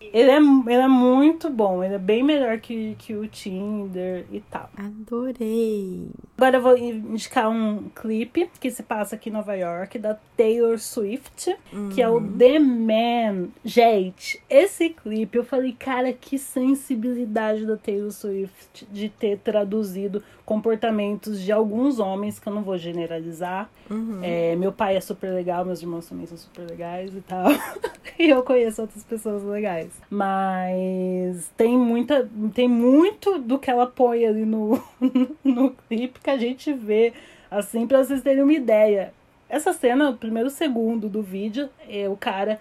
[0.00, 4.40] Ele é, ele é muito bom, ele é bem melhor que, que o Tinder e
[4.40, 4.68] tal.
[4.76, 6.08] Adorei!
[6.36, 10.78] Agora eu vou indicar um clipe que se passa aqui em Nova York, da Taylor
[10.78, 11.88] Swift, uhum.
[11.90, 12.36] que é o uhum.
[12.36, 13.48] The Man.
[13.64, 21.40] Gente, esse clipe eu falei, cara, que sensibilidade da Taylor Swift de ter traduzido comportamentos
[21.40, 23.70] de alguns homens, que eu não vou generalizar.
[23.90, 24.20] Uhum.
[24.22, 27.46] É, meu pai é super legal, meus irmãos também são super legais e tal.
[28.18, 29.90] e eu conheço outras pessoas legais.
[30.10, 32.28] Mas tem muita.
[32.54, 34.82] Tem muito do que ela põe ali no,
[35.44, 37.12] no clipe que a gente vê,
[37.50, 39.12] assim, pra vocês terem uma ideia.
[39.48, 42.58] Essa cena, o primeiro segundo do vídeo, é o cara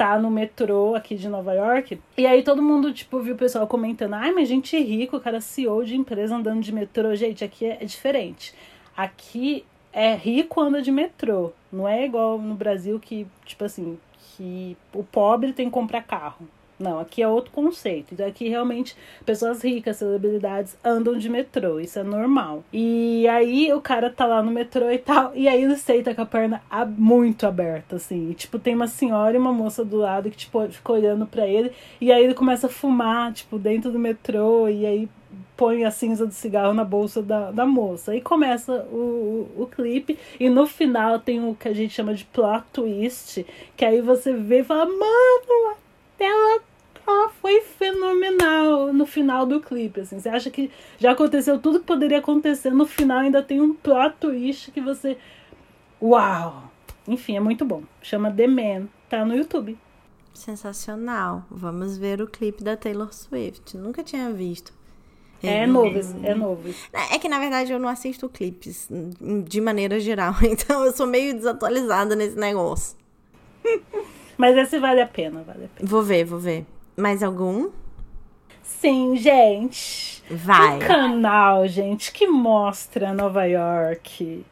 [0.00, 2.00] tá no metrô aqui de Nova York.
[2.16, 5.42] E aí todo mundo, tipo, viu o pessoal comentando: ai, mas gente rico, o cara
[5.42, 7.14] CEO de empresa andando de metrô.
[7.14, 8.54] Gente, aqui é, diferente.
[8.96, 11.52] Aqui é rico anda de metrô.
[11.70, 13.98] Não é igual no Brasil que, tipo assim,
[14.40, 16.48] que o pobre tem que comprar carro.
[16.78, 18.14] Não, aqui é outro conceito.
[18.14, 22.64] Então aqui realmente pessoas ricas, celebridades andam de metrô, isso é normal.
[22.72, 26.22] E aí o cara tá lá no metrô e tal, e aí ele senta com
[26.22, 26.62] a perna
[26.96, 28.30] muito aberta, assim.
[28.30, 31.46] E, tipo, tem uma senhora e uma moça do lado que, tipo, fica olhando para
[31.46, 31.70] ele,
[32.00, 35.08] e aí ele começa a fumar, tipo, dentro do metrô, e aí
[35.60, 38.12] põe a cinza do cigarro na bolsa da, da moça.
[38.12, 42.14] Aí começa o, o, o, clipe e no final tem o que a gente chama
[42.14, 43.44] de plot twist,
[43.76, 45.76] que aí você vê e fala, mano,
[46.18, 46.62] ela,
[47.06, 50.00] ela foi fenomenal no final do clipe.
[50.00, 50.18] Assim.
[50.18, 54.16] Você acha que já aconteceu tudo que poderia acontecer, no final ainda tem um plot
[54.18, 55.18] twist que você.
[56.00, 56.70] Uau!
[57.06, 57.82] Enfim, é muito bom.
[58.00, 59.76] Chama The Man, tá no YouTube.
[60.32, 61.44] Sensacional.
[61.50, 63.76] Vamos ver o clipe da Taylor Swift.
[63.76, 64.79] Nunca tinha visto.
[65.42, 66.74] É novo, é novo.
[66.92, 68.88] É que na verdade eu não assisto clipes
[69.46, 72.96] de maneira geral, então eu sou meio desatualizada nesse negócio.
[74.36, 75.88] Mas esse vale a pena, vale a pena.
[75.88, 76.64] Vou ver, vou ver.
[76.96, 77.70] Mais algum?
[78.62, 80.22] Sim, gente.
[80.30, 80.76] Vai.
[80.76, 84.44] Um canal, gente, que mostra Nova York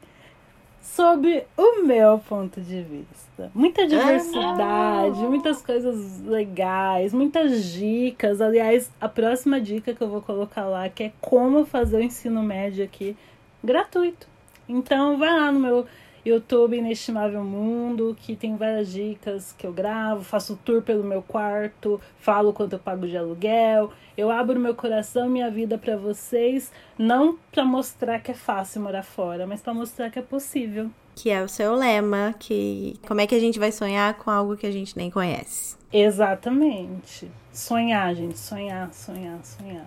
[0.94, 3.50] sob o meu ponto de vista.
[3.54, 8.40] Muita diversidade, ah, muitas coisas legais, muitas dicas.
[8.40, 12.42] Aliás, a próxima dica que eu vou colocar lá que é como fazer o ensino
[12.42, 13.16] médio aqui
[13.62, 14.26] gratuito.
[14.68, 15.86] Então vai lá no meu
[16.28, 22.00] YouTube Inestimável Mundo, que tem várias dicas que eu gravo, faço tour pelo meu quarto,
[22.18, 23.90] falo quanto eu pago de aluguel.
[24.16, 28.82] Eu abro meu coração e minha vida para vocês, não para mostrar que é fácil
[28.82, 30.90] morar fora, mas para mostrar que é possível.
[31.14, 34.56] Que é o seu lema, que como é que a gente vai sonhar com algo
[34.56, 35.76] que a gente nem conhece?
[35.92, 37.30] Exatamente.
[37.52, 39.86] Sonhar, gente, sonhar, sonhar, sonhar.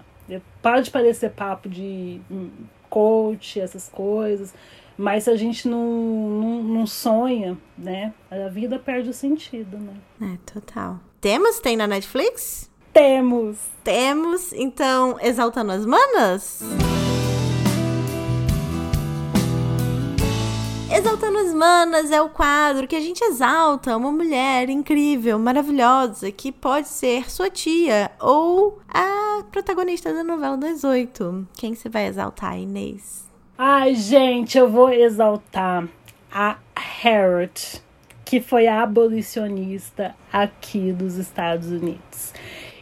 [0.62, 2.50] Pode parecer papo de hum,
[2.90, 4.54] coach, essas coisas,
[5.02, 8.14] mas se a gente não, não, não, sonha, né?
[8.30, 9.96] A vida perde o sentido, né?
[10.22, 11.00] É, total.
[11.20, 11.60] Temos?
[11.60, 12.70] Tem na Netflix?
[12.94, 13.58] Temos!
[13.84, 16.62] Temos, então, Exaltando as Manas?
[20.94, 26.52] Exaltando as Manas é o quadro que a gente exalta uma mulher incrível, maravilhosa, que
[26.52, 31.48] pode ser sua tia ou a protagonista da novela das oito.
[31.56, 33.31] Quem você vai exaltar, Inês?
[33.64, 35.88] Ai, gente, eu vou exaltar
[36.34, 37.80] a Harriet,
[38.26, 42.34] que foi a abolicionista aqui dos Estados Unidos.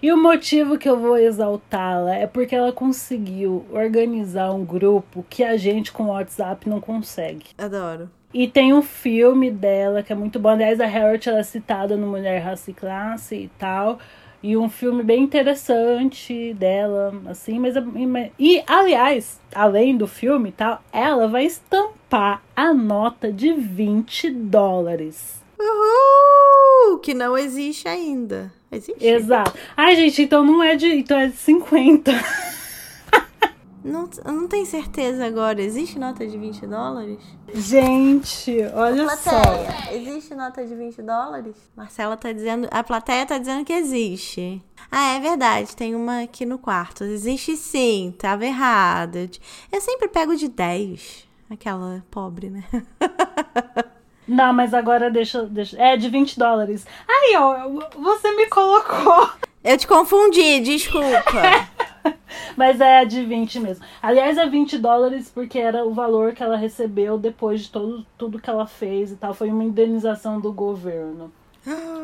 [0.02, 5.44] E o motivo que eu vou exaltá-la é porque ela conseguiu organizar um grupo que
[5.44, 7.48] a gente com WhatsApp não consegue.
[7.58, 8.10] Adoro.
[8.34, 10.48] E tem um filme dela que é muito bom.
[10.48, 14.00] Aliás, a Harriet ela é citada no Mulher, Raça e Classe e tal
[14.42, 17.76] e um filme bem interessante dela, assim, mas
[18.38, 25.42] e aliás, além do filme e tal, ela vai estampar a nota de 20 dólares.
[25.60, 27.00] Uhul!
[27.00, 28.52] Que não existe ainda.
[28.72, 29.06] Existe?
[29.06, 29.54] Exato.
[29.76, 32.12] Ai, gente, então não é de, então é de 50.
[33.84, 35.62] Não, não tenho certeza agora.
[35.62, 37.20] Existe nota de 20 dólares?
[37.54, 39.94] Gente, olha plateia, só.
[39.94, 41.56] Existe nota de 20 dólares?
[41.76, 42.68] Marcela tá dizendo.
[42.72, 44.62] A plateia tá dizendo que existe.
[44.92, 45.76] Ah, é verdade.
[45.76, 47.04] Tem uma aqui no quarto.
[47.04, 48.14] Existe sim.
[48.18, 49.30] Tava errado.
[49.72, 51.28] Eu sempre pego de 10.
[51.50, 52.64] Aquela pobre, né?
[54.30, 55.76] Não, mas agora deixa, deixa.
[55.82, 56.86] É de 20 dólares.
[57.08, 57.68] Aí, ó,
[58.00, 59.28] você me colocou.
[59.64, 61.24] Eu te confundi, desculpa.
[62.56, 63.84] Mas é de 20 mesmo.
[64.02, 68.40] Aliás, é 20 dólares porque era o valor que ela recebeu depois de todo, tudo
[68.40, 69.34] que ela fez e tal.
[69.34, 71.32] Foi uma indenização do governo.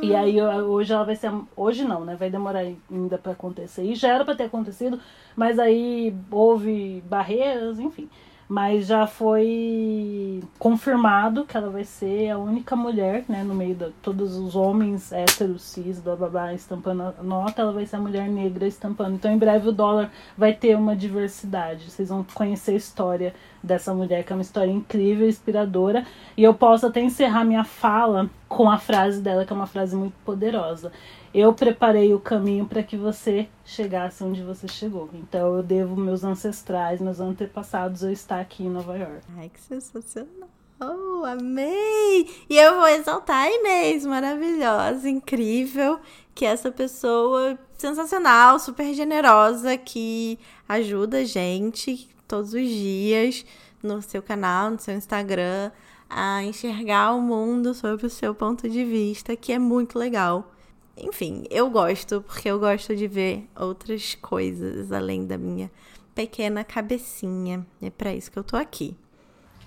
[0.02, 1.32] E aí hoje ela vai ser.
[1.56, 2.16] Hoje não, né?
[2.16, 3.84] Vai demorar ainda para acontecer.
[3.84, 5.00] E já era para ter acontecido,
[5.36, 8.10] mas aí houve barreiras, enfim
[8.48, 13.90] mas já foi confirmado que ela vai ser a única mulher, né, no meio de
[14.02, 18.00] todos os homens héteros, cis, blá blá blá, estampando a nota, ela vai ser a
[18.00, 19.16] mulher negra estampando.
[19.16, 21.90] Então, em breve, o dólar vai ter uma diversidade.
[21.90, 23.34] Vocês vão conhecer a história
[23.64, 26.06] dessa mulher, que é uma história incrível, inspiradora.
[26.38, 29.96] E eu posso até encerrar minha fala com a frase dela, que é uma frase
[29.96, 30.92] muito poderosa
[31.36, 35.10] eu preparei o caminho para que você chegasse onde você chegou.
[35.14, 39.22] Então eu devo meus ancestrais, meus antepassados, eu estar aqui em Nova York.
[39.38, 40.50] Ai, que sensacional!
[40.80, 42.30] Oh, amei!
[42.50, 46.00] E eu vou exaltar a Inês, maravilhosa, incrível,
[46.34, 50.40] que é essa pessoa sensacional, super generosa, que
[50.70, 53.46] ajuda a gente todos os dias
[53.84, 55.70] no seu canal, no seu Instagram,
[56.10, 60.52] a enxergar o mundo sob o seu ponto de vista, que é muito legal.
[60.98, 65.70] Enfim, eu gosto, porque eu gosto de ver outras coisas além da minha
[66.14, 67.66] pequena cabecinha.
[67.82, 68.96] É para isso que eu tô aqui.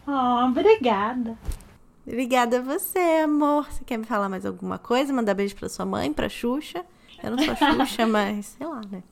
[0.06, 1.36] Oh, obrigada.
[2.06, 3.70] Obrigada a você, amor.
[3.70, 5.12] Você quer me falar mais alguma coisa?
[5.12, 6.82] Mandar beijo pra sua mãe, pra Xuxa?
[7.22, 9.02] Eu não sou Xuxa, mas sei lá, né?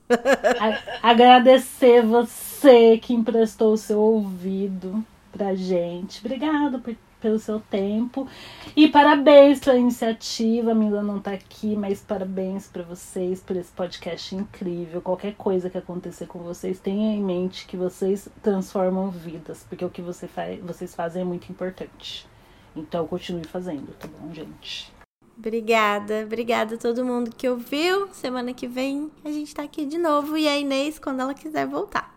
[1.03, 6.24] Agradecer você que emprestou o seu ouvido pra gente.
[6.24, 6.97] Obrigada por
[7.27, 8.29] pelo seu tempo.
[8.77, 10.70] E parabéns pela iniciativa.
[10.70, 15.03] A Mila não tá aqui, mas parabéns para vocês por esse podcast incrível.
[15.03, 19.91] Qualquer coisa que acontecer com vocês, tenha em mente que vocês transformam vidas, porque o
[19.91, 22.29] que você faz, vocês fazem é muito importante.
[22.77, 24.93] Então continue fazendo, tá bom, gente?
[25.37, 28.09] Obrigada, obrigada a todo mundo que ouviu.
[28.12, 31.66] Semana que vem a gente tá aqui de novo e a Inês quando ela quiser
[31.66, 32.14] voltar.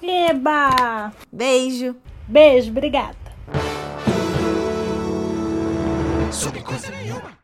[0.00, 1.12] Eba!
[1.32, 1.96] Beijo.
[2.28, 3.21] Beijo, obrigada.
[6.32, 7.41] Sobre coisa nenhuma.